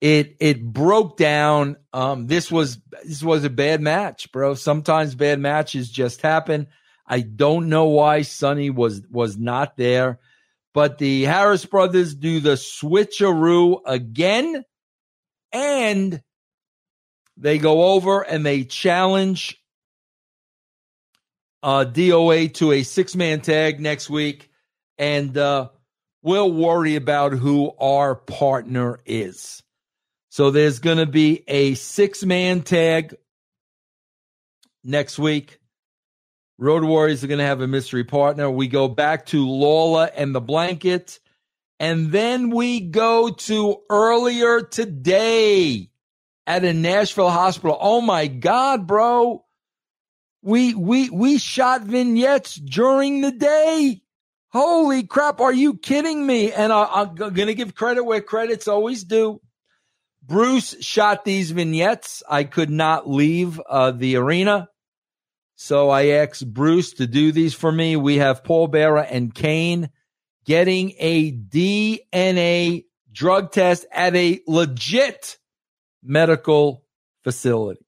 It 0.00 0.36
it 0.38 0.64
broke 0.64 1.16
down. 1.16 1.76
Um, 1.92 2.28
this 2.28 2.48
was 2.48 2.78
this 3.02 3.20
was 3.20 3.42
a 3.42 3.50
bad 3.50 3.80
match, 3.80 4.30
bro. 4.30 4.54
Sometimes 4.54 5.16
bad 5.16 5.40
matches 5.40 5.90
just 5.90 6.22
happen. 6.22 6.68
I 7.04 7.22
don't 7.22 7.68
know 7.68 7.86
why 7.86 8.22
Sunny 8.22 8.70
was 8.70 9.02
was 9.10 9.36
not 9.36 9.76
there, 9.76 10.20
but 10.72 10.98
the 10.98 11.24
Harris 11.24 11.64
brothers 11.64 12.14
do 12.14 12.38
the 12.38 12.54
switcheroo 12.54 13.80
again, 13.84 14.64
and 15.50 16.22
they 17.36 17.58
go 17.58 17.92
over 17.94 18.20
and 18.20 18.46
they 18.46 18.62
challenge 18.62 19.60
uh, 21.62 21.84
DOA 21.84 22.52
to 22.54 22.72
a 22.72 22.82
six 22.82 23.16
man 23.16 23.40
tag 23.40 23.80
next 23.80 24.10
week, 24.10 24.50
and 24.98 25.36
uh, 25.36 25.68
we'll 26.22 26.52
worry 26.52 26.96
about 26.96 27.32
who 27.32 27.72
our 27.78 28.14
partner 28.14 29.00
is. 29.06 29.62
So 30.28 30.50
there's 30.50 30.80
going 30.80 30.98
to 30.98 31.06
be 31.06 31.44
a 31.48 31.74
six 31.74 32.22
man 32.22 32.62
tag 32.62 33.14
next 34.84 35.18
week. 35.18 35.58
Road 36.58 36.84
Warriors 36.84 37.24
are 37.24 37.26
going 37.26 37.38
to 37.38 37.44
have 37.44 37.62
a 37.62 37.66
mystery 37.66 38.04
partner. 38.04 38.50
We 38.50 38.68
go 38.68 38.86
back 38.86 39.26
to 39.26 39.48
Lawler 39.48 40.10
and 40.14 40.34
the 40.34 40.40
blanket. 40.40 41.20
And 41.80 42.12
then 42.12 42.50
we 42.50 42.80
go 42.80 43.30
to 43.30 43.82
earlier 43.88 44.60
today 44.60 45.90
at 46.46 46.64
a 46.64 46.74
Nashville 46.74 47.30
hospital. 47.30 47.78
Oh 47.80 48.02
my 48.02 48.26
God, 48.26 48.86
bro. 48.86 49.45
We, 50.46 50.74
we, 50.74 51.10
we 51.10 51.38
shot 51.38 51.82
vignettes 51.82 52.54
during 52.54 53.20
the 53.20 53.32
day. 53.32 54.00
Holy 54.50 55.02
crap. 55.02 55.40
Are 55.40 55.52
you 55.52 55.74
kidding 55.76 56.24
me? 56.24 56.52
And 56.52 56.72
I, 56.72 57.02
am 57.02 57.16
to 57.16 57.54
give 57.54 57.74
credit 57.74 58.04
where 58.04 58.20
credit's 58.20 58.68
always 58.68 59.02
due. 59.02 59.40
Bruce 60.22 60.80
shot 60.80 61.24
these 61.24 61.50
vignettes. 61.50 62.22
I 62.30 62.44
could 62.44 62.70
not 62.70 63.10
leave 63.10 63.60
uh, 63.68 63.90
the 63.90 64.18
arena. 64.18 64.68
So 65.56 65.90
I 65.90 66.10
asked 66.10 66.48
Bruce 66.54 66.92
to 66.92 67.08
do 67.08 67.32
these 67.32 67.52
for 67.52 67.72
me. 67.72 67.96
We 67.96 68.18
have 68.18 68.44
Paul 68.44 68.68
Bearer 68.68 69.02
and 69.02 69.34
Kane 69.34 69.90
getting 70.44 70.94
a 70.98 71.32
DNA 71.32 72.84
drug 73.10 73.50
test 73.50 73.84
at 73.90 74.14
a 74.14 74.40
legit 74.46 75.38
medical 76.04 76.84
facility. 77.24 77.84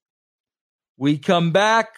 We 0.97 1.18
come 1.18 1.53
back. 1.53 1.90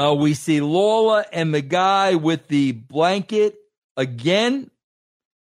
Uh, 0.00 0.14
we 0.14 0.32
see 0.32 0.62
Lawler 0.62 1.26
and 1.30 1.52
the 1.52 1.60
guy 1.60 2.14
with 2.14 2.48
the 2.48 2.72
blanket 2.72 3.56
again. 3.98 4.70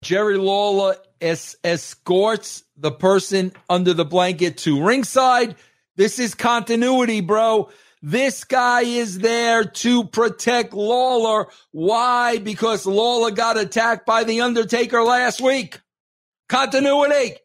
Jerry 0.00 0.38
Lawler 0.38 0.96
es- 1.20 1.56
escorts 1.62 2.64
the 2.74 2.90
person 2.90 3.52
under 3.68 3.92
the 3.92 4.06
blanket 4.06 4.56
to 4.58 4.82
ringside. 4.82 5.56
This 5.96 6.18
is 6.18 6.34
continuity, 6.34 7.20
bro. 7.20 7.68
This 8.00 8.44
guy 8.44 8.82
is 8.82 9.18
there 9.18 9.64
to 9.64 10.04
protect 10.04 10.72
Lawler. 10.72 11.48
Why? 11.72 12.38
Because 12.38 12.86
Lawler 12.86 13.32
got 13.32 13.58
attacked 13.58 14.06
by 14.06 14.24
The 14.24 14.40
Undertaker 14.40 15.02
last 15.02 15.42
week. 15.42 15.78
Continuity. 16.48 17.36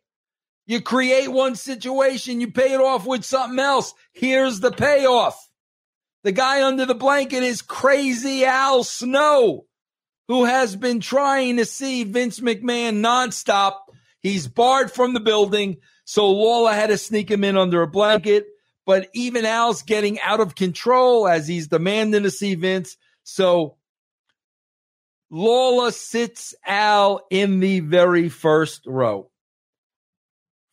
You 0.68 0.80
create 0.80 1.28
one 1.28 1.56
situation, 1.56 2.40
you 2.40 2.50
pay 2.50 2.72
it 2.72 2.80
off 2.80 3.06
with 3.06 3.26
something 3.26 3.60
else. 3.60 3.94
Here's 4.14 4.62
the 4.62 4.72
payoff. 4.72 5.50
The 6.24 6.32
guy 6.32 6.66
under 6.66 6.86
the 6.86 6.96
blanket 6.96 7.44
is 7.44 7.62
crazy 7.62 8.46
Al 8.46 8.84
Snow, 8.84 9.66
who 10.30 10.46
has 10.46 10.76
been 10.76 11.02
trying 11.02 11.58
to 11.58 11.66
see 11.66 12.04
Vince 12.06 12.40
McMahon 12.40 13.02
nonstop. 13.02 13.76
He's 14.22 14.48
barred 14.48 14.90
from 14.90 15.14
the 15.14 15.20
building. 15.20 15.78
So 16.06 16.32
Lawler 16.32 16.72
had 16.72 16.88
to 16.88 16.98
sneak 16.98 17.30
him 17.30 17.44
in 17.44 17.58
under 17.58 17.82
a 17.82 17.88
blanket. 17.88 18.46
But 18.86 19.10
even 19.14 19.46
Al's 19.46 19.84
getting 19.84 20.20
out 20.20 20.40
of 20.40 20.56
control 20.56 21.28
as 21.28 21.48
he's 21.48 21.68
demanding 21.68 22.24
to 22.24 22.32
see 22.32 22.56
Vince. 22.56 22.98
So 23.24 23.78
Lawler 25.30 25.92
sits 25.92 26.54
Al 26.66 27.26
in 27.30 27.60
the 27.60 27.82
very 27.82 28.30
first 28.30 28.86
row. 28.86 29.30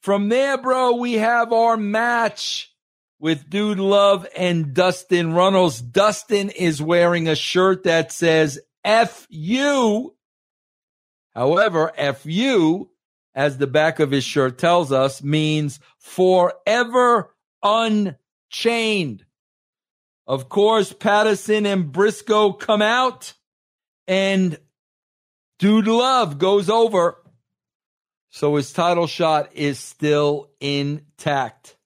From 0.02 0.28
there, 0.28 0.58
bro, 0.58 0.96
we 0.96 1.14
have 1.14 1.52
our 1.52 1.76
match 1.76 2.69
with 3.20 3.50
Dude 3.50 3.78
Love 3.78 4.26
and 4.37 4.74
Dustin 4.74 5.35
Runnels. 5.35 5.80
Dustin 5.80 6.50
is 6.50 6.83
wearing 6.83 7.28
a 7.28 7.37
shirt 7.37 7.85
that 7.85 8.11
says 8.11 8.59
F 8.83 9.26
you. 9.28 10.14
However, 11.35 11.92
F 11.96 12.24
you, 12.24 12.90
as 13.35 13.59
the 13.59 13.66
back 13.66 14.00
of 14.00 14.11
his 14.11 14.24
shirt 14.24 14.59
tells 14.59 14.90
us, 14.90 15.22
means 15.22 15.78
forever 15.98 17.35
unchained. 17.62 19.24
Of 20.26 20.48
course, 20.48 20.92
Patterson 20.92 21.66
and 21.66 21.92
Brisco 21.92 22.59
come 22.59 22.83
out 22.83 23.35
and 24.09 24.59
Dude 25.59 25.87
Love 25.87 26.38
goes 26.38 26.70
over. 26.70 27.16
So 28.30 28.56
his 28.56 28.72
title 28.72 29.06
shot 29.06 29.54
is 29.54 29.78
still 29.78 30.50
intact. 30.61 31.76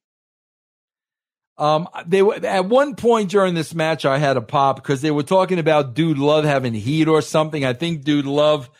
Um, 1.56 1.88
they 2.06 2.22
were 2.22 2.34
at 2.34 2.66
one 2.66 2.96
point 2.96 3.30
during 3.30 3.54
this 3.54 3.74
match, 3.74 4.04
I 4.04 4.18
had 4.18 4.36
a 4.36 4.42
pop 4.42 4.76
because 4.76 5.02
they 5.02 5.10
were 5.10 5.22
talking 5.22 5.58
about 5.58 5.94
Dude 5.94 6.18
Love 6.18 6.44
having 6.44 6.74
heat 6.74 7.06
or 7.06 7.22
something. 7.22 7.64
I 7.64 7.74
think 7.74 8.02
Dude 8.02 8.26
Love 8.26 8.70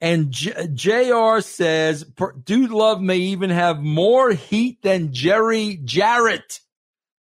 and 0.00 0.30
J- 0.30 0.68
JR 0.74 1.40
says 1.40 2.04
Dude 2.44 2.70
Love 2.70 3.00
may 3.00 3.16
even 3.16 3.50
have 3.50 3.80
more 3.80 4.32
heat 4.32 4.82
than 4.82 5.14
Jerry 5.14 5.80
Jarrett. 5.82 6.60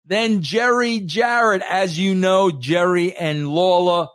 Than 0.08 0.42
Jerry 0.42 1.00
Jarrett. 1.00 1.62
As 1.62 1.98
you 1.98 2.16
know, 2.16 2.50
Jerry 2.50 3.16
and 3.16 3.48
Lawler 3.48 4.08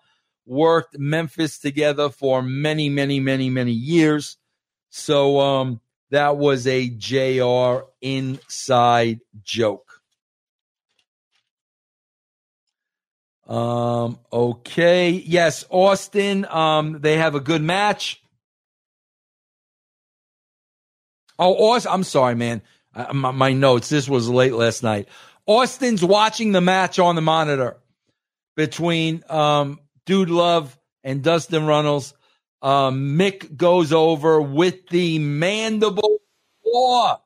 worked 0.47 0.99
Memphis 0.99 1.59
together 1.59 2.11
for 2.11 2.43
many, 2.43 2.89
many, 2.89 3.21
many, 3.21 3.51
many 3.51 3.73
years. 3.73 4.37
So, 4.89 5.39
um, 5.39 5.81
that 6.11 6.37
was 6.37 6.67
a 6.67 6.89
JR 6.89 7.87
inside 8.01 9.21
joke. 9.43 9.89
Um, 13.51 14.21
okay. 14.33 15.11
Yes, 15.11 15.65
Austin, 15.71 16.47
um, 16.47 17.01
they 17.01 17.17
have 17.17 17.35
a 17.35 17.41
good 17.41 17.63
match. 17.63 18.23
Oh, 21.37 21.73
Austin, 21.73 21.93
I'm 21.93 22.05
sorry, 22.05 22.37
man. 22.37 22.63
Uh, 22.95 23.13
my, 23.13 23.31
my, 23.33 23.53
notes. 23.53 23.89
This 23.89 24.09
was 24.09 24.29
late 24.29 24.53
last 24.53 24.85
night. 24.85 25.09
Austin's 25.47 26.05
watching 26.05 26.53
the 26.53 26.61
match 26.61 27.01
on 27.01 27.17
the 27.17 27.21
monitor 27.21 27.77
between 28.57 29.25
um, 29.29 29.81
Dude 30.07 30.31
Love 30.31 30.79
and 31.03 31.23
Dustin 31.23 31.67
Runnels. 31.67 32.15
Um, 32.63 33.19
Mick 33.19 33.57
goes 33.57 33.93
over 33.93 34.41
with 34.41 34.89
the 34.91 35.19
mandible 35.19 36.21
claw. 36.63 37.21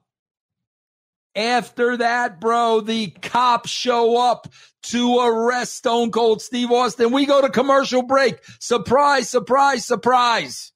After 1.37 1.97
that, 1.97 2.41
bro, 2.41 2.81
the 2.81 3.09
cops 3.11 3.71
show 3.71 4.17
up 4.17 4.49
to 4.85 5.19
arrest 5.19 5.75
Stone 5.75 6.13
Cold 6.13 6.41
Steve 6.41 6.71
Austin. 6.71 7.11
We 7.11 7.27
go 7.27 7.41
to 7.41 7.49
commercial 7.49 8.03
break. 8.03 8.39
Surprise, 8.61 9.29
surprise, 9.29 9.85
surprise. 9.85 10.73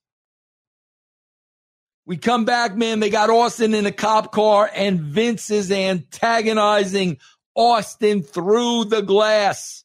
We 2.05 2.17
come 2.17 2.43
back, 2.43 2.75
man. 2.75 2.99
They 2.99 3.09
got 3.11 3.29
Austin 3.29 3.73
in 3.73 3.85
a 3.85 3.91
cop 3.91 4.31
car, 4.31 4.69
and 4.73 4.99
Vince 4.99 5.51
is 5.51 5.71
antagonizing 5.71 7.19
Austin 7.55 8.23
through 8.23 8.85
the 8.85 9.01
glass. 9.01 9.83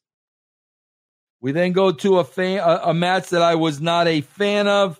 We 1.40 1.52
then 1.52 1.72
go 1.72 1.92
to 1.92 2.18
a, 2.20 2.24
fan, 2.24 2.60
a, 2.60 2.80
a 2.84 2.94
match 2.94 3.28
that 3.28 3.42
I 3.42 3.56
was 3.56 3.80
not 3.80 4.08
a 4.08 4.22
fan 4.22 4.66
of 4.66 4.98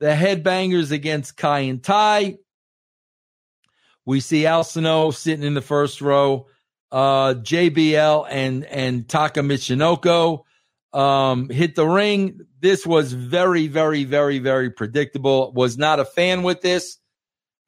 the 0.00 0.08
Headbangers 0.08 0.90
against 0.90 1.36
Kaientai. 1.36 2.38
We 4.06 4.20
see 4.20 4.46
Al 4.46 4.64
Snow 4.64 5.10
sitting 5.10 5.44
in 5.44 5.54
the 5.54 5.60
first 5.60 6.00
row, 6.00 6.46
uh, 6.90 7.34
JBL 7.34 8.26
and 8.30 8.64
and 8.64 9.06
Taka 9.06 9.40
Michinoku 9.40 10.44
um, 10.96 11.50
hit 11.50 11.74
the 11.74 11.86
ring. 11.86 12.40
This 12.60 12.86
was 12.86 13.12
very, 13.12 13.66
very, 13.66 14.04
very, 14.04 14.38
very 14.38 14.70
predictable. 14.70 15.52
Was 15.52 15.76
not 15.76 16.00
a 16.00 16.06
fan 16.06 16.42
with 16.42 16.62
this. 16.62 16.98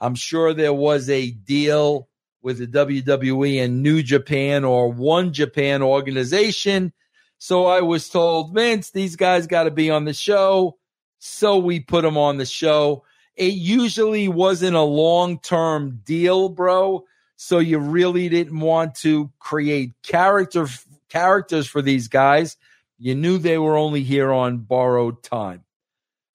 I'm 0.01 0.15
sure 0.15 0.55
there 0.55 0.73
was 0.73 1.11
a 1.11 1.31
deal 1.31 2.09
with 2.41 2.59
the 2.59 2.67
WWE 2.67 3.63
and 3.63 3.83
New 3.83 4.03
Japan 4.03 4.65
or 4.65 4.91
One 4.91 5.33
Japan 5.35 5.83
organization. 5.83 6.93
So 7.37 7.67
I 7.67 7.83
was 7.83 8.09
told, 8.09 8.55
Vince, 8.55 8.91
these 8.91 9.17
guys 9.17 9.47
got 9.47 9.65
to 9.65 9.71
be 9.71 9.91
on 9.91 10.05
the 10.07 10.15
show. 10.15 10.79
So 11.19 11.59
we 11.59 11.81
put 11.81 12.03
them 12.03 12.17
on 12.17 12.39
the 12.39 12.47
show. 12.47 13.05
It 13.39 13.55
usually 13.55 14.27
wasn't 14.27 14.75
a 14.75 14.83
long 14.83 15.39
term 15.39 16.01
deal, 16.05 16.49
bro. 16.49 17.05
So 17.37 17.61
you 17.61 17.79
really 17.79 18.29
didn't 18.29 18.59
want 18.59 18.97
to 18.97 19.31
create 19.39 19.93
character 20.03 20.67
characters 21.09 21.69
for 21.69 21.81
these 21.81 22.09
guys. 22.09 22.57
You 22.99 23.15
knew 23.15 23.39
they 23.39 23.57
were 23.57 23.77
only 23.77 24.03
here 24.03 24.33
on 24.33 24.59
borrowed 24.59 25.23
time. 25.23 25.63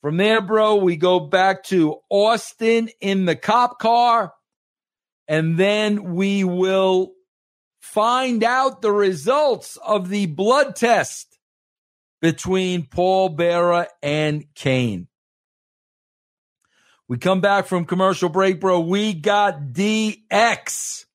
From 0.02 0.16
there, 0.16 0.42
bro, 0.42 0.78
we 0.78 0.96
go 0.96 1.20
back 1.20 1.64
to 1.66 1.98
Austin 2.10 2.90
in 3.02 3.26
the 3.26 3.36
cop 3.36 3.80
car, 3.80 4.34
and 5.28 5.58
then 5.58 6.16
we 6.16 6.46
will 6.46 7.12
find 7.82 8.46
out 8.46 8.82
the 8.82 8.94
results 8.94 9.78
of 9.86 10.08
the 10.08 10.26
blood 10.28 10.78
test 10.78 11.38
between 12.22 12.86
Paul 12.86 13.28
Bearer 13.28 13.88
and 14.02 14.46
Kane. 14.56 15.10
We 17.14 17.20
come 17.20 17.42
back 17.42 17.68
from 17.68 17.86
commercial 17.86 18.28
break, 18.28 18.60
bro. 18.60 18.80
We 18.80 19.14
got 19.14 19.72
DX 19.72 21.06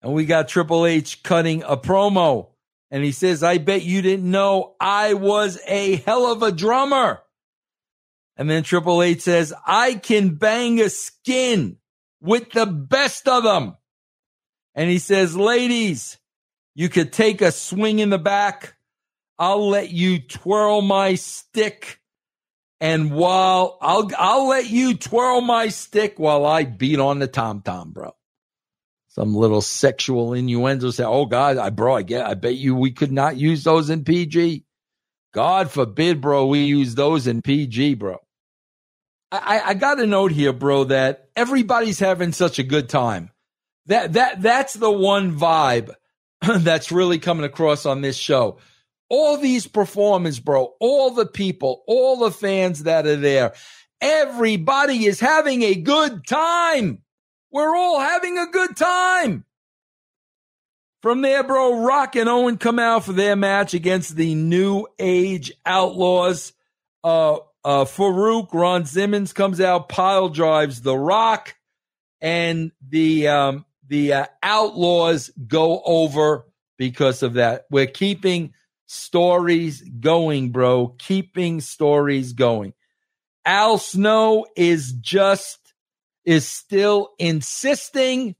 and 0.00 0.14
we 0.14 0.24
got 0.24 0.48
Triple 0.48 0.86
H 0.86 1.22
cutting 1.22 1.62
a 1.64 1.76
promo. 1.76 2.52
And 2.90 3.04
he 3.04 3.12
says, 3.12 3.42
I 3.42 3.58
bet 3.58 3.82
you 3.82 4.00
didn't 4.00 4.30
know 4.30 4.74
I 4.80 5.12
was 5.12 5.60
a 5.66 5.96
hell 5.96 6.32
of 6.32 6.42
a 6.42 6.50
drummer. 6.50 7.20
And 8.38 8.48
then 8.48 8.62
Triple 8.62 9.02
H 9.02 9.20
says, 9.20 9.52
I 9.66 9.96
can 9.96 10.36
bang 10.36 10.80
a 10.80 10.88
skin 10.88 11.76
with 12.22 12.52
the 12.52 12.64
best 12.64 13.28
of 13.28 13.44
them. 13.44 13.76
And 14.74 14.88
he 14.88 14.98
says, 14.98 15.36
ladies, 15.36 16.16
you 16.74 16.88
could 16.88 17.12
take 17.12 17.42
a 17.42 17.52
swing 17.52 17.98
in 17.98 18.08
the 18.08 18.16
back. 18.16 18.78
I'll 19.38 19.68
let 19.68 19.90
you 19.90 20.20
twirl 20.20 20.80
my 20.80 21.16
stick. 21.16 22.00
And 22.80 23.12
while 23.12 23.78
I'll, 23.80 24.10
I'll 24.18 24.48
let 24.48 24.68
you 24.68 24.96
twirl 24.96 25.40
my 25.40 25.68
stick 25.68 26.18
while 26.18 26.44
I 26.44 26.64
beat 26.64 26.98
on 26.98 27.18
the 27.18 27.26
tom 27.26 27.62
tom, 27.62 27.92
bro 27.92 28.12
some 29.16 29.34
little 29.34 29.62
sexual 29.62 30.34
innuendo 30.34 30.90
say, 30.90 31.02
"Oh 31.02 31.24
God, 31.24 31.56
I 31.56 31.70
bro, 31.70 31.96
I 31.96 32.02
get, 32.02 32.26
I 32.26 32.34
bet 32.34 32.56
you 32.56 32.74
we 32.74 32.90
could 32.90 33.10
not 33.10 33.38
use 33.38 33.64
those 33.64 33.88
in 33.88 34.04
PG." 34.04 34.64
God 35.32 35.70
forbid, 35.70 36.20
bro, 36.20 36.46
we 36.46 36.64
use 36.64 36.94
those 36.94 37.26
in 37.26 37.42
PG, 37.42 37.94
bro. 37.94 38.18
I, 39.32 39.60
I 39.66 39.74
got 39.74 40.00
a 40.00 40.06
note 40.06 40.32
here, 40.32 40.52
bro, 40.52 40.84
that 40.84 41.30
everybody's 41.34 41.98
having 41.98 42.32
such 42.32 42.58
a 42.58 42.62
good 42.62 42.88
time. 42.88 43.30
That 43.86 44.12
that 44.12 44.42
that's 44.42 44.74
the 44.74 44.90
one 44.90 45.36
vibe 45.36 45.94
that's 46.58 46.92
really 46.92 47.18
coming 47.18 47.46
across 47.46 47.86
on 47.86 48.02
this 48.02 48.16
show. 48.16 48.58
All 49.08 49.36
these 49.36 49.66
performers, 49.66 50.40
bro, 50.40 50.74
all 50.80 51.10
the 51.10 51.26
people, 51.26 51.84
all 51.86 52.18
the 52.18 52.30
fans 52.30 52.84
that 52.84 53.06
are 53.06 53.16
there, 53.16 53.54
everybody 54.00 55.06
is 55.06 55.20
having 55.20 55.62
a 55.62 55.74
good 55.74 56.26
time. 56.26 57.02
We're 57.50 57.76
all 57.76 58.00
having 58.00 58.38
a 58.38 58.46
good 58.46 58.76
time. 58.76 59.44
From 61.02 61.22
there, 61.22 61.44
bro, 61.44 61.84
Rock 61.84 62.16
and 62.16 62.28
Owen 62.28 62.56
come 62.56 62.78
out 62.80 63.04
for 63.04 63.12
their 63.12 63.36
match 63.36 63.74
against 63.74 64.16
the 64.16 64.34
New 64.34 64.88
Age 64.98 65.52
Outlaws. 65.64 66.52
Uh, 67.04 67.36
uh, 67.64 67.84
Farouk, 67.84 68.52
Ron 68.52 68.86
Simmons 68.86 69.32
comes 69.32 69.60
out, 69.60 69.88
pile 69.88 70.28
drives 70.28 70.82
the 70.82 70.96
Rock, 70.96 71.54
and 72.20 72.72
the 72.88 73.28
um, 73.28 73.64
the 73.86 74.12
uh, 74.14 74.26
Outlaws 74.42 75.30
go 75.46 75.80
over 75.84 76.46
because 76.76 77.22
of 77.22 77.34
that. 77.34 77.66
We're 77.70 77.86
keeping 77.86 78.54
stories 78.86 79.82
going, 79.82 80.50
bro. 80.50 80.94
Keeping 80.98 81.60
stories 81.60 82.32
going. 82.32 82.72
Al 83.44 83.78
Snow 83.78 84.46
is 84.56 84.92
just 84.92 85.58
is 86.24 86.48
still 86.48 87.10
insisting. 87.18 88.34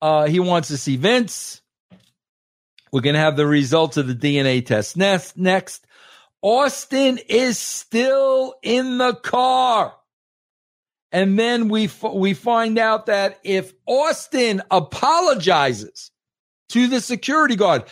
Uh, 0.00 0.26
he 0.26 0.38
wants 0.38 0.68
to 0.68 0.76
see 0.76 0.96
Vince. 0.96 1.60
We're 2.92 3.00
going 3.00 3.14
to 3.14 3.20
have 3.20 3.36
the 3.36 3.46
results 3.46 3.96
of 3.96 4.06
the 4.06 4.14
DNA 4.14 4.64
test 4.64 4.96
next. 4.96 5.36
Next, 5.36 5.84
Austin 6.40 7.18
is 7.28 7.58
still 7.58 8.54
in 8.62 8.98
the 8.98 9.14
car. 9.14 9.94
And 11.10 11.38
then 11.38 11.68
we 11.68 11.84
f- 11.84 12.02
we 12.14 12.34
find 12.34 12.78
out 12.78 13.06
that 13.06 13.40
if 13.42 13.72
Austin 13.86 14.62
apologizes 14.70 16.10
to 16.70 16.86
the 16.86 17.00
security 17.00 17.56
guard, 17.56 17.84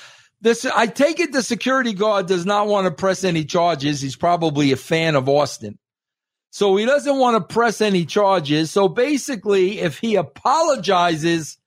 this 0.46 0.64
I 0.64 0.86
take 0.86 1.18
it 1.18 1.32
the 1.32 1.42
security 1.42 1.92
guard 1.92 2.26
does 2.26 2.46
not 2.46 2.68
want 2.68 2.84
to 2.84 2.92
press 2.92 3.24
any 3.24 3.44
charges. 3.44 4.00
He's 4.00 4.14
probably 4.14 4.70
a 4.70 4.76
fan 4.76 5.16
of 5.16 5.28
Austin. 5.28 5.76
So 6.50 6.76
he 6.76 6.86
doesn't 6.86 7.18
want 7.18 7.36
to 7.36 7.52
press 7.54 7.80
any 7.80 8.06
charges. 8.06 8.70
So 8.70 8.88
basically, 8.88 9.80
if 9.80 9.98
he 9.98 10.14
apologizes 10.14 11.58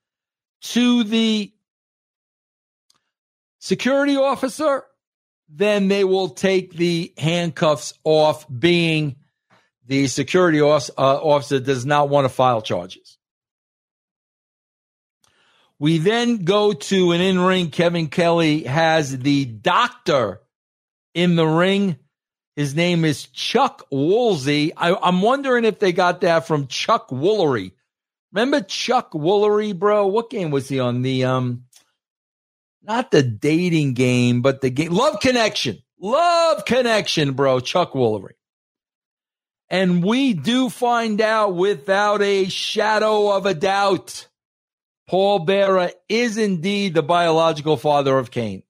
to 0.62 1.04
the 1.04 1.52
security 3.58 4.16
officer, 4.16 4.84
then 5.50 5.88
they 5.88 6.02
will 6.02 6.30
take 6.30 6.72
the 6.72 7.12
handcuffs 7.18 7.92
off, 8.02 8.46
being 8.48 9.16
the 9.86 10.06
security 10.06 10.60
uh, 10.60 10.80
officer 10.96 11.60
does 11.60 11.84
not 11.84 12.08
want 12.08 12.24
to 12.24 12.30
file 12.30 12.62
charges. 12.62 13.18
We 15.80 15.96
then 15.96 16.44
go 16.44 16.74
to 16.74 17.12
an 17.12 17.22
in 17.22 17.40
ring. 17.40 17.70
Kevin 17.70 18.08
Kelly 18.08 18.64
has 18.64 19.18
the 19.18 19.46
doctor 19.46 20.42
in 21.14 21.36
the 21.36 21.46
ring. 21.46 21.96
His 22.54 22.76
name 22.76 23.06
is 23.06 23.26
Chuck 23.28 23.86
Woolsey. 23.90 24.76
I, 24.76 25.08
am 25.08 25.22
wondering 25.22 25.64
if 25.64 25.78
they 25.78 25.92
got 25.92 26.20
that 26.20 26.46
from 26.46 26.66
Chuck 26.66 27.08
Woolery. 27.08 27.72
Remember 28.32 28.60
Chuck 28.60 29.12
Woolery, 29.12 29.76
bro? 29.76 30.06
What 30.06 30.28
game 30.28 30.50
was 30.50 30.68
he 30.68 30.78
on? 30.78 31.00
The 31.00 31.24
um, 31.24 31.64
not 32.82 33.10
the 33.10 33.22
dating 33.22 33.94
game, 33.94 34.42
but 34.42 34.60
the 34.60 34.68
game 34.68 34.92
Love 34.92 35.20
Connection. 35.20 35.78
Love 35.98 36.66
Connection, 36.66 37.32
bro. 37.32 37.60
Chuck 37.60 37.92
Woolery. 37.92 38.34
And 39.70 40.04
we 40.04 40.34
do 40.34 40.68
find 40.68 41.20
out 41.20 41.54
without 41.54 42.20
a 42.20 42.46
shadow 42.46 43.30
of 43.30 43.46
a 43.46 43.54
doubt, 43.54 44.26
Paul 45.10 45.40
Bearer 45.40 45.90
is 46.08 46.38
indeed 46.38 46.94
the 46.94 47.02
biological 47.02 47.76
father 47.76 48.16
of 48.16 48.30
Kane. 48.30 48.62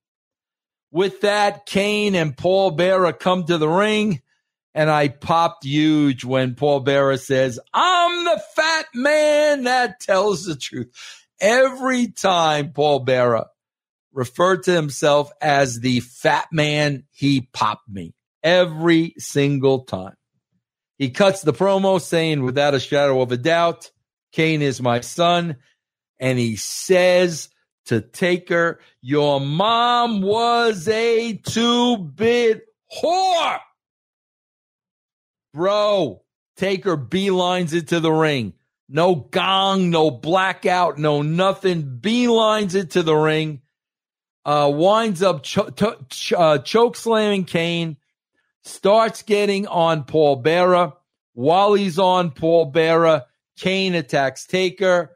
With 0.89 1.21
that, 1.21 1.67
Kane 1.67 2.15
and 2.15 2.35
Paul 2.35 2.71
Bearer 2.71 3.13
come 3.13 3.43
to 3.43 3.59
the 3.59 3.69
ring, 3.69 4.23
and 4.73 4.89
I 4.89 5.09
popped 5.09 5.65
huge 5.65 6.25
when 6.25 6.55
Paul 6.55 6.79
Bearer 6.79 7.17
says, 7.17 7.59
I'm 7.75 8.25
the 8.25 8.41
fat 8.55 8.85
man 8.95 9.65
that 9.65 9.99
tells 9.99 10.45
the 10.45 10.55
truth. 10.55 10.91
Every 11.39 12.07
time 12.07 12.73
Paul 12.73 13.01
Bearer 13.01 13.45
referred 14.11 14.63
to 14.63 14.71
himself 14.73 15.29
as 15.41 15.79
the 15.79 15.99
fat 15.99 16.47
man, 16.51 17.03
he 17.11 17.41
popped 17.53 17.87
me 17.87 18.15
every 18.41 19.13
single 19.19 19.83
time. 19.83 20.15
He 20.97 21.11
cuts 21.11 21.43
the 21.43 21.53
promo 21.53 22.01
saying, 22.01 22.41
without 22.41 22.73
a 22.73 22.79
shadow 22.79 23.21
of 23.21 23.31
a 23.31 23.37
doubt, 23.37 23.91
Kane 24.31 24.63
is 24.63 24.81
my 24.81 25.01
son. 25.01 25.57
And 26.21 26.39
he 26.39 26.55
says 26.55 27.49
to 27.87 27.99
Taker, 27.99 28.79
Your 29.01 29.41
mom 29.41 30.21
was 30.21 30.87
a 30.87 31.33
two 31.33 31.97
bit 31.97 32.63
whore. 32.95 33.59
Bro, 35.53 36.21
Taker 36.55 36.95
beelines 36.95 37.73
it 37.73 37.89
to 37.89 37.99
the 37.99 38.11
ring. 38.11 38.53
No 38.87 39.15
gong, 39.15 39.89
no 39.89 40.11
blackout, 40.11 40.97
no 40.97 41.21
nothing. 41.21 41.99
Beelines 42.01 42.75
it 42.75 42.91
to 42.91 43.03
the 43.03 43.15
ring. 43.15 43.61
Uh, 44.45 44.71
winds 44.73 45.21
up 45.21 45.43
cho- 45.43 45.69
ch- 46.09 46.33
uh, 46.33 46.57
choke 46.59 46.95
slamming 46.95 47.45
Kane 47.45 47.97
starts 48.63 49.23
getting 49.23 49.67
on 49.67 50.03
Paul 50.03 50.37
Bearer. 50.37 50.93
While 51.33 51.73
he's 51.73 51.99
on 51.99 52.31
Paul 52.31 52.65
Bearer, 52.65 53.23
Kane 53.57 53.95
attacks 53.95 54.45
Taker, 54.45 55.15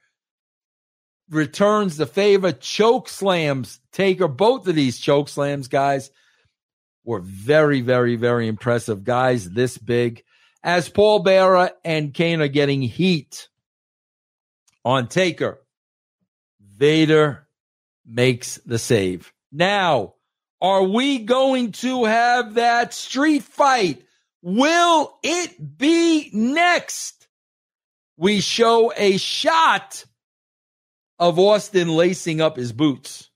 returns 1.29 1.97
the 1.97 2.05
favor, 2.05 2.51
choke 2.51 3.09
slams 3.09 3.79
Taker. 3.91 4.27
Both 4.27 4.67
of 4.67 4.75
these 4.75 4.99
choke 4.99 5.29
slams, 5.29 5.67
guys, 5.67 6.11
were 7.03 7.21
very, 7.21 7.81
very, 7.81 8.15
very 8.15 8.47
impressive. 8.47 9.03
Guys, 9.03 9.49
this 9.49 9.77
big. 9.77 10.23
As 10.63 10.89
Paul 10.89 11.19
Bearer 11.19 11.71
and 11.83 12.13
Kane 12.13 12.41
are 12.41 12.47
getting 12.47 12.81
heat 12.81 13.47
on 14.83 15.07
Taker, 15.07 15.61
Vader 16.59 17.47
makes 18.05 18.57
the 18.65 18.79
save. 18.79 19.31
Now, 19.51 20.15
are 20.61 20.83
we 20.83 21.19
going 21.19 21.71
to 21.73 22.05
have 22.05 22.55
that 22.55 22.93
street 22.93 23.43
fight? 23.43 24.03
Will 24.41 25.17
it 25.23 25.77
be 25.77 26.29
next? 26.33 27.27
We 28.17 28.41
show 28.41 28.91
a 28.95 29.17
shot 29.17 30.05
of 31.19 31.39
Austin 31.39 31.89
lacing 31.89 32.41
up 32.41 32.58
his 32.58 32.71
boots. 32.71 33.30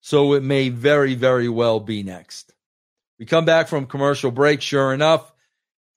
So 0.00 0.34
it 0.34 0.42
may 0.42 0.68
very, 0.68 1.14
very 1.14 1.48
well 1.48 1.80
be 1.80 2.02
next. 2.02 2.52
We 3.18 3.26
come 3.26 3.44
back 3.44 3.68
from 3.68 3.86
commercial 3.86 4.30
break. 4.30 4.60
Sure 4.60 4.92
enough, 4.92 5.32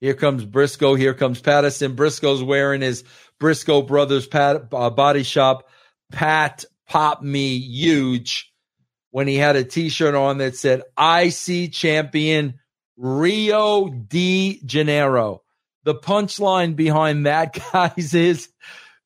here 0.01 0.13
comes 0.13 0.45
Brisco. 0.45 0.97
Here 0.97 1.13
comes 1.13 1.41
Patterson. 1.41 1.95
Brisco's 1.95 2.41
wearing 2.41 2.81
his 2.81 3.03
Brisco 3.39 3.85
Brothers 3.85 4.27
pat, 4.27 4.67
uh, 4.71 4.89
body 4.89 5.23
shop. 5.23 5.67
Pat 6.11 6.65
pop 6.87 7.21
me 7.21 7.57
huge 7.57 8.51
when 9.11 9.27
he 9.27 9.35
had 9.35 9.55
a 9.55 9.63
t-shirt 9.63 10.15
on 10.15 10.37
that 10.37 10.55
said 10.55 10.83
IC 10.97 11.71
champion 11.71 12.59
Rio 12.97 13.89
de 13.89 14.61
Janeiro. 14.65 15.41
The 15.83 15.95
punchline 15.95 16.75
behind 16.75 17.25
that, 17.25 17.57
guys, 17.73 18.13
is 18.13 18.49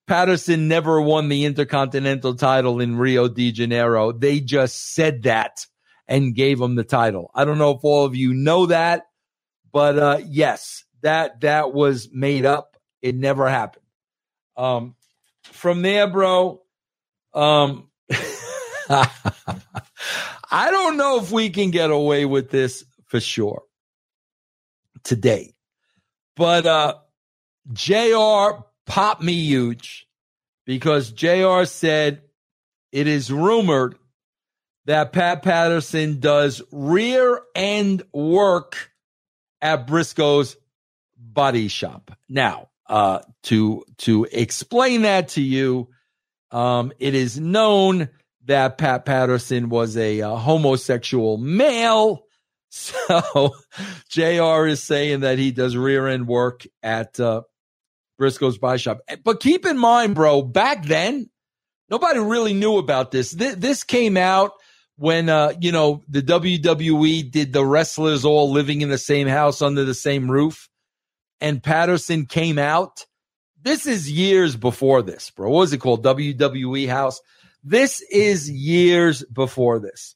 Patterson 0.08 0.68
never 0.68 1.02
won 1.02 1.30
the 1.30 1.46
Intercontinental 1.46 2.36
title 2.36 2.80
in 2.80 2.98
Rio 2.98 3.28
de 3.28 3.52
Janeiro. 3.52 4.12
They 4.12 4.40
just 4.40 4.94
said 4.94 5.24
that 5.24 5.66
and 6.08 6.36
gave 6.36 6.60
him 6.60 6.76
the 6.76 6.84
title. 6.84 7.32
I 7.34 7.46
don't 7.46 7.58
know 7.58 7.72
if 7.72 7.84
all 7.84 8.06
of 8.06 8.16
you 8.16 8.34
know 8.34 8.66
that, 8.66 9.08
but 9.72 9.98
uh, 9.98 10.20
yes, 10.26 10.84
that 11.02 11.42
that 11.42 11.74
was 11.74 12.10
made 12.12 12.46
up. 12.46 12.76
It 13.02 13.16
never 13.16 13.50
happened. 13.50 13.86
Um, 14.58 14.96
from 15.44 15.82
there, 15.82 16.08
bro. 16.08 16.62
Um, 17.34 17.90
I 18.90 20.70
don't 20.70 20.98
know 20.98 21.20
if 21.20 21.32
we 21.32 21.50
can 21.50 21.72
get 21.72 21.90
away 21.90 22.26
with 22.26 22.50
this 22.50 22.84
for 23.06 23.20
sure 23.20 23.64
today. 25.04 25.54
But 26.36 26.66
uh 26.66 26.96
JR 27.72 28.64
popped 28.86 29.22
me 29.22 29.34
huge 29.34 30.08
because 30.66 31.12
JR 31.12 31.66
said 31.66 32.22
it 32.92 33.08
is 33.08 33.32
rumored 33.32 33.96
that 34.86 35.14
Pat 35.14 35.44
Patterson 35.44 36.20
does 36.20 36.62
rear 36.72 37.42
end 37.56 38.04
work 38.14 38.92
at 39.62 39.88
Brisco's 39.88 40.58
body 41.18 41.68
shop. 41.68 42.12
Now, 42.28 42.70
uh, 42.88 43.20
to 43.44 43.86
to 44.00 44.28
explain 44.32 45.04
that 45.04 45.30
to 45.30 45.42
you, 45.42 45.90
um, 46.52 46.92
it 47.00 47.16
is 47.16 47.40
known 47.40 48.10
that 48.46 48.78
Pat 48.78 49.06
Patterson 49.06 49.70
was 49.70 49.96
a, 49.96 50.20
a 50.20 50.30
uh, 50.30 50.36
homosexual 50.36 51.38
male. 51.38 52.24
So 52.76 53.54
JR 54.10 54.66
is 54.66 54.82
saying 54.82 55.20
that 55.20 55.38
he 55.38 55.52
does 55.52 55.78
rear 55.78 56.08
end 56.08 56.28
work 56.28 56.66
at 56.82 57.20
uh, 57.20 57.44
Brisco's 58.24 58.58
Buy 58.58 58.78
Shop. 58.78 59.02
But 59.24 59.42
keep 59.42 59.66
in 59.66 59.78
mind, 59.78 60.16
bro, 60.16 60.42
back 60.42 60.86
then, 60.86 61.30
nobody 61.90 62.20
really 62.20 62.54
knew 62.54 62.78
about 62.78 63.12
this. 63.12 63.34
Th- 63.34 63.56
this 63.56 63.84
came 63.84 64.16
out 64.16 64.54
when, 64.96 65.28
uh, 65.28 65.54
you 65.60 65.74
know, 65.74 66.04
the 66.08 66.22
WWE 66.22 67.30
did 67.30 67.52
the 67.52 67.66
wrestlers 67.66 68.24
all 68.24 68.52
living 68.52 68.82
in 68.82 68.90
the 68.90 68.98
same 68.98 69.28
house 69.28 69.62
under 69.62 69.84
the 69.84 69.94
same 69.94 70.32
roof. 70.32 70.70
And 71.42 71.62
Patterson 71.62 72.26
came 72.26 72.58
out. 72.58 73.06
This 73.62 73.86
is 73.86 74.10
years 74.10 74.56
before 74.56 75.02
this, 75.02 75.30
bro. 75.32 75.50
What 75.50 75.60
was 75.60 75.74
it 75.74 75.80
called? 75.80 76.04
WWE 76.06 76.88
House. 76.88 77.20
This 77.64 78.02
is 78.02 78.50
years 78.50 79.24
before 79.26 79.80
this. 79.80 80.16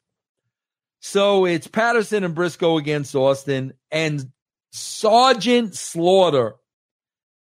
So 1.00 1.46
it's 1.46 1.68
Patterson 1.68 2.24
and 2.24 2.36
Brisco 2.36 2.80
against 2.80 3.16
Austin, 3.16 3.74
and 3.92 4.32
Sergeant 4.72 5.76
Slaughter 5.76 6.56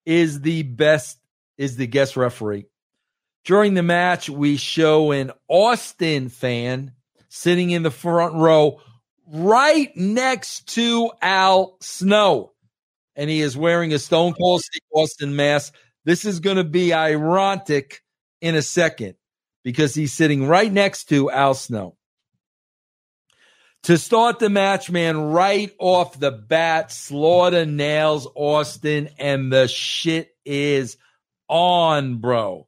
is 0.06 0.40
the 0.40 0.62
best, 0.62 1.18
is 1.58 1.76
the 1.76 1.86
guest 1.86 2.16
referee. 2.16 2.66
During 3.44 3.74
the 3.74 3.82
match, 3.82 4.30
we 4.30 4.56
show 4.56 5.12
an 5.12 5.32
Austin 5.48 6.28
fan 6.30 6.92
sitting 7.28 7.70
in 7.70 7.82
the 7.82 7.90
front 7.90 8.34
row 8.34 8.80
right 9.26 9.94
next 9.96 10.68
to 10.74 11.10
Al 11.20 11.76
Snow. 11.80 12.52
And 13.14 13.30
he 13.30 13.40
is 13.40 13.56
wearing 13.56 13.92
a 13.92 13.98
Stone 13.98 14.34
Cold 14.34 14.62
Steve 14.62 14.82
Austin 14.92 15.36
mask. 15.36 15.74
This 16.04 16.24
is 16.24 16.40
going 16.40 16.56
to 16.56 16.64
be 16.64 16.92
ironic 16.92 18.02
in 18.40 18.54
a 18.54 18.62
second 18.62 19.14
because 19.64 19.94
he's 19.94 20.12
sitting 20.12 20.46
right 20.46 20.72
next 20.72 21.08
to 21.10 21.30
Al 21.30 21.54
Snow. 21.54 21.95
To 23.86 23.96
start 23.96 24.40
the 24.40 24.50
match, 24.50 24.90
man, 24.90 25.16
right 25.16 25.72
off 25.78 26.18
the 26.18 26.32
bat, 26.32 26.90
Slaughter 26.90 27.64
nails 27.64 28.26
Austin, 28.34 29.10
and 29.16 29.52
the 29.52 29.68
shit 29.68 30.34
is 30.44 30.96
on, 31.48 32.16
bro. 32.16 32.66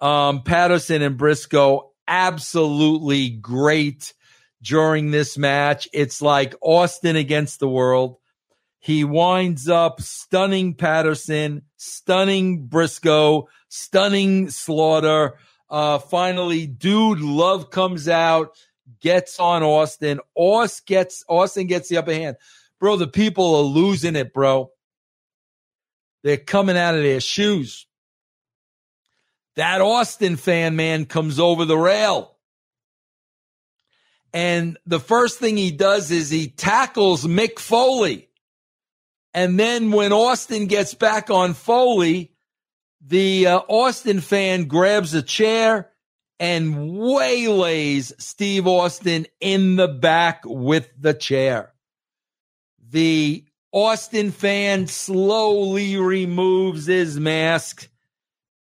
Um, 0.00 0.44
Patterson 0.44 1.02
and 1.02 1.18
Brisco, 1.18 1.88
absolutely 2.06 3.28
great 3.30 4.14
during 4.62 5.10
this 5.10 5.36
match. 5.36 5.88
It's 5.92 6.22
like 6.22 6.54
Austin 6.60 7.16
against 7.16 7.58
the 7.58 7.68
world. 7.68 8.18
He 8.78 9.02
winds 9.02 9.68
up 9.68 10.00
stunning 10.00 10.74
Patterson, 10.74 11.62
stunning 11.76 12.68
Brisco, 12.68 13.46
stunning 13.68 14.48
Slaughter. 14.48 15.38
Uh, 15.68 15.98
finally, 15.98 16.68
dude 16.68 17.18
love 17.18 17.70
comes 17.70 18.08
out, 18.08 18.56
gets 19.02 19.38
on 19.38 19.62
Austin. 19.62 20.20
Austin 20.34 20.84
gets 20.86 21.24
Austin 21.28 21.66
gets 21.66 21.88
the 21.88 21.98
upper 21.98 22.14
hand. 22.14 22.36
Bro, 22.80 22.96
the 22.96 23.06
people 23.06 23.54
are 23.56 23.62
losing 23.62 24.16
it, 24.16 24.32
bro. 24.32 24.70
They're 26.22 26.36
coming 26.36 26.78
out 26.78 26.94
of 26.94 27.02
their 27.02 27.20
shoes. 27.20 27.86
That 29.56 29.80
Austin 29.80 30.36
fan 30.36 30.76
man 30.76 31.04
comes 31.04 31.38
over 31.38 31.64
the 31.64 31.76
rail. 31.76 32.36
And 34.32 34.78
the 34.86 35.00
first 35.00 35.38
thing 35.38 35.58
he 35.58 35.70
does 35.72 36.10
is 36.10 36.30
he 36.30 36.48
tackles 36.48 37.26
Mick 37.26 37.58
Foley. 37.58 38.30
And 39.34 39.60
then 39.60 39.92
when 39.92 40.12
Austin 40.12 40.66
gets 40.66 40.94
back 40.94 41.28
on 41.28 41.52
Foley, 41.52 42.32
the 43.04 43.46
uh, 43.46 43.58
Austin 43.68 44.20
fan 44.20 44.64
grabs 44.64 45.12
a 45.12 45.22
chair 45.22 45.91
and 46.38 46.98
waylays 46.98 48.12
Steve 48.18 48.66
Austin 48.66 49.26
in 49.40 49.76
the 49.76 49.88
back 49.88 50.42
with 50.44 50.88
the 50.98 51.14
chair. 51.14 51.72
The 52.90 53.44
Austin 53.72 54.32
fan 54.32 54.86
slowly 54.86 55.96
removes 55.96 56.86
his 56.86 57.18
mask, 57.18 57.88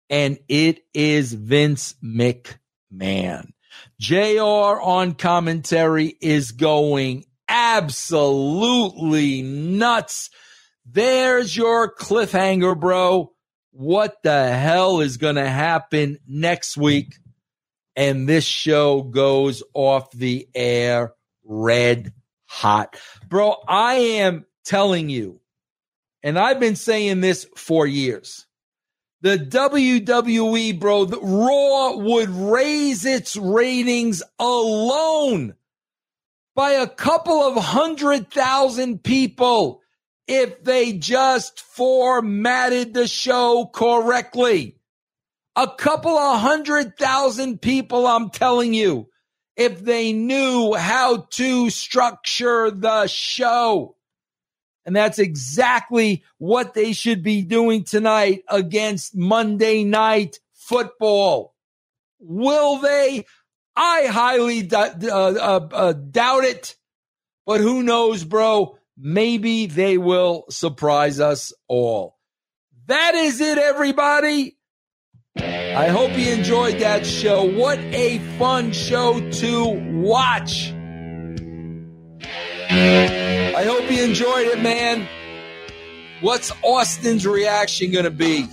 and 0.10 0.40
it 0.48 0.84
is 0.94 1.34
Vince 1.34 1.96
McMahon. 2.04 3.52
JR 4.00 4.80
on 4.82 5.16
commentary 5.16 6.16
is 6.22 6.52
going 6.52 7.26
absolutely 7.50 9.42
nuts. 9.42 10.30
There's 10.86 11.56
your 11.56 11.94
cliffhanger, 11.94 12.80
bro. 12.80 13.34
What 13.72 14.18
the 14.24 14.50
hell 14.50 15.02
is 15.02 15.18
going 15.18 15.36
to 15.36 15.50
happen 15.50 16.20
next 16.28 16.78
week? 16.78 17.16
And 17.96 18.28
this 18.28 18.46
show 18.46 19.02
goes 19.02 19.64
off 19.74 20.12
the 20.12 20.48
air 20.56 21.14
red 21.44 22.14
hot. 22.46 22.98
Bro, 23.28 23.56
I 23.68 23.96
am 23.96 24.46
telling 24.64 25.10
you, 25.10 25.42
and 26.24 26.38
I've 26.38 26.60
been 26.60 26.76
saying 26.76 27.22
this 27.22 27.48
for 27.56 27.86
years. 27.86 28.46
The 29.22 29.38
WWE, 29.38 30.80
bro, 30.80 31.06
the 31.06 31.20
Raw 31.20 31.96
would 31.98 32.30
raise 32.30 33.06
its 33.06 33.36
ratings 33.36 34.24
alone 34.40 35.54
by 36.56 36.72
a 36.72 36.88
couple 36.88 37.44
of 37.44 37.64
hundred 37.64 38.32
thousand 38.32 39.04
people 39.04 39.82
if 40.28 40.64
they 40.64 40.94
just 40.94 41.62
formatted 41.62 42.94
the 42.94 43.08
show 43.08 43.70
correctly. 43.72 44.78
A 45.56 45.68
couple 45.68 46.18
of 46.18 46.40
hundred 46.40 46.98
thousand 46.98 47.62
people, 47.62 48.08
I'm 48.08 48.30
telling 48.30 48.74
you, 48.74 49.10
if 49.58 49.84
they 49.84 50.14
knew 50.14 50.74
how 50.74 51.28
to 51.32 51.70
structure 51.70 52.72
the 52.72 53.08
show. 53.08 53.96
And 54.86 54.96
that's 54.96 55.20
exactly 55.20 56.24
what 56.38 56.74
they 56.74 56.94
should 56.94 57.22
be 57.22 57.44
doing 57.44 57.84
tonight 57.84 58.44
against 58.48 59.16
Monday 59.16 59.84
night 59.84 60.40
football. 60.54 61.54
Will 62.20 62.78
they? 62.78 63.26
I 63.76 64.08
highly 64.08 64.64
d- 64.64 64.76
uh, 64.76 64.88
uh, 65.10 65.68
uh, 65.72 65.94
doubt 65.94 66.46
it. 66.46 66.76
But 67.46 67.62
who 67.62 67.84
knows, 67.84 68.24
bro? 68.24 68.78
Maybe 68.98 69.66
they 69.66 69.98
will 69.98 70.46
surprise 70.50 71.20
us 71.20 71.54
all. 71.68 72.18
That 72.88 73.16
is 73.16 73.42
it, 73.42 73.58
everybody. 73.58 74.58
I 75.76 75.88
hope 75.88 76.18
you 76.18 76.32
enjoyed 76.34 76.80
that 76.80 77.06
show. 77.06 77.46
What 77.46 77.80
a 77.80 78.20
fun 78.38 78.74
show 78.74 79.22
to 79.32 79.66
watch. 80.02 80.74
I 82.70 83.64
hope 83.66 83.90
you 83.90 84.04
enjoyed 84.04 84.48
it, 84.48 84.62
man. 84.62 85.08
What's 86.20 86.52
Austin's 86.62 87.26
reaction 87.26 87.92
going 87.92 88.04
to 88.04 88.12
be? 88.12 88.50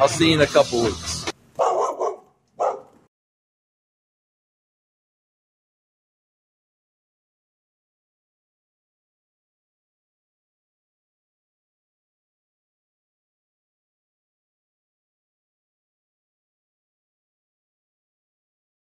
I'll 0.00 0.08
see 0.08 0.30
you 0.30 0.34
in 0.34 0.40
a 0.40 0.46
couple 0.46 0.82
weeks. 0.82 1.17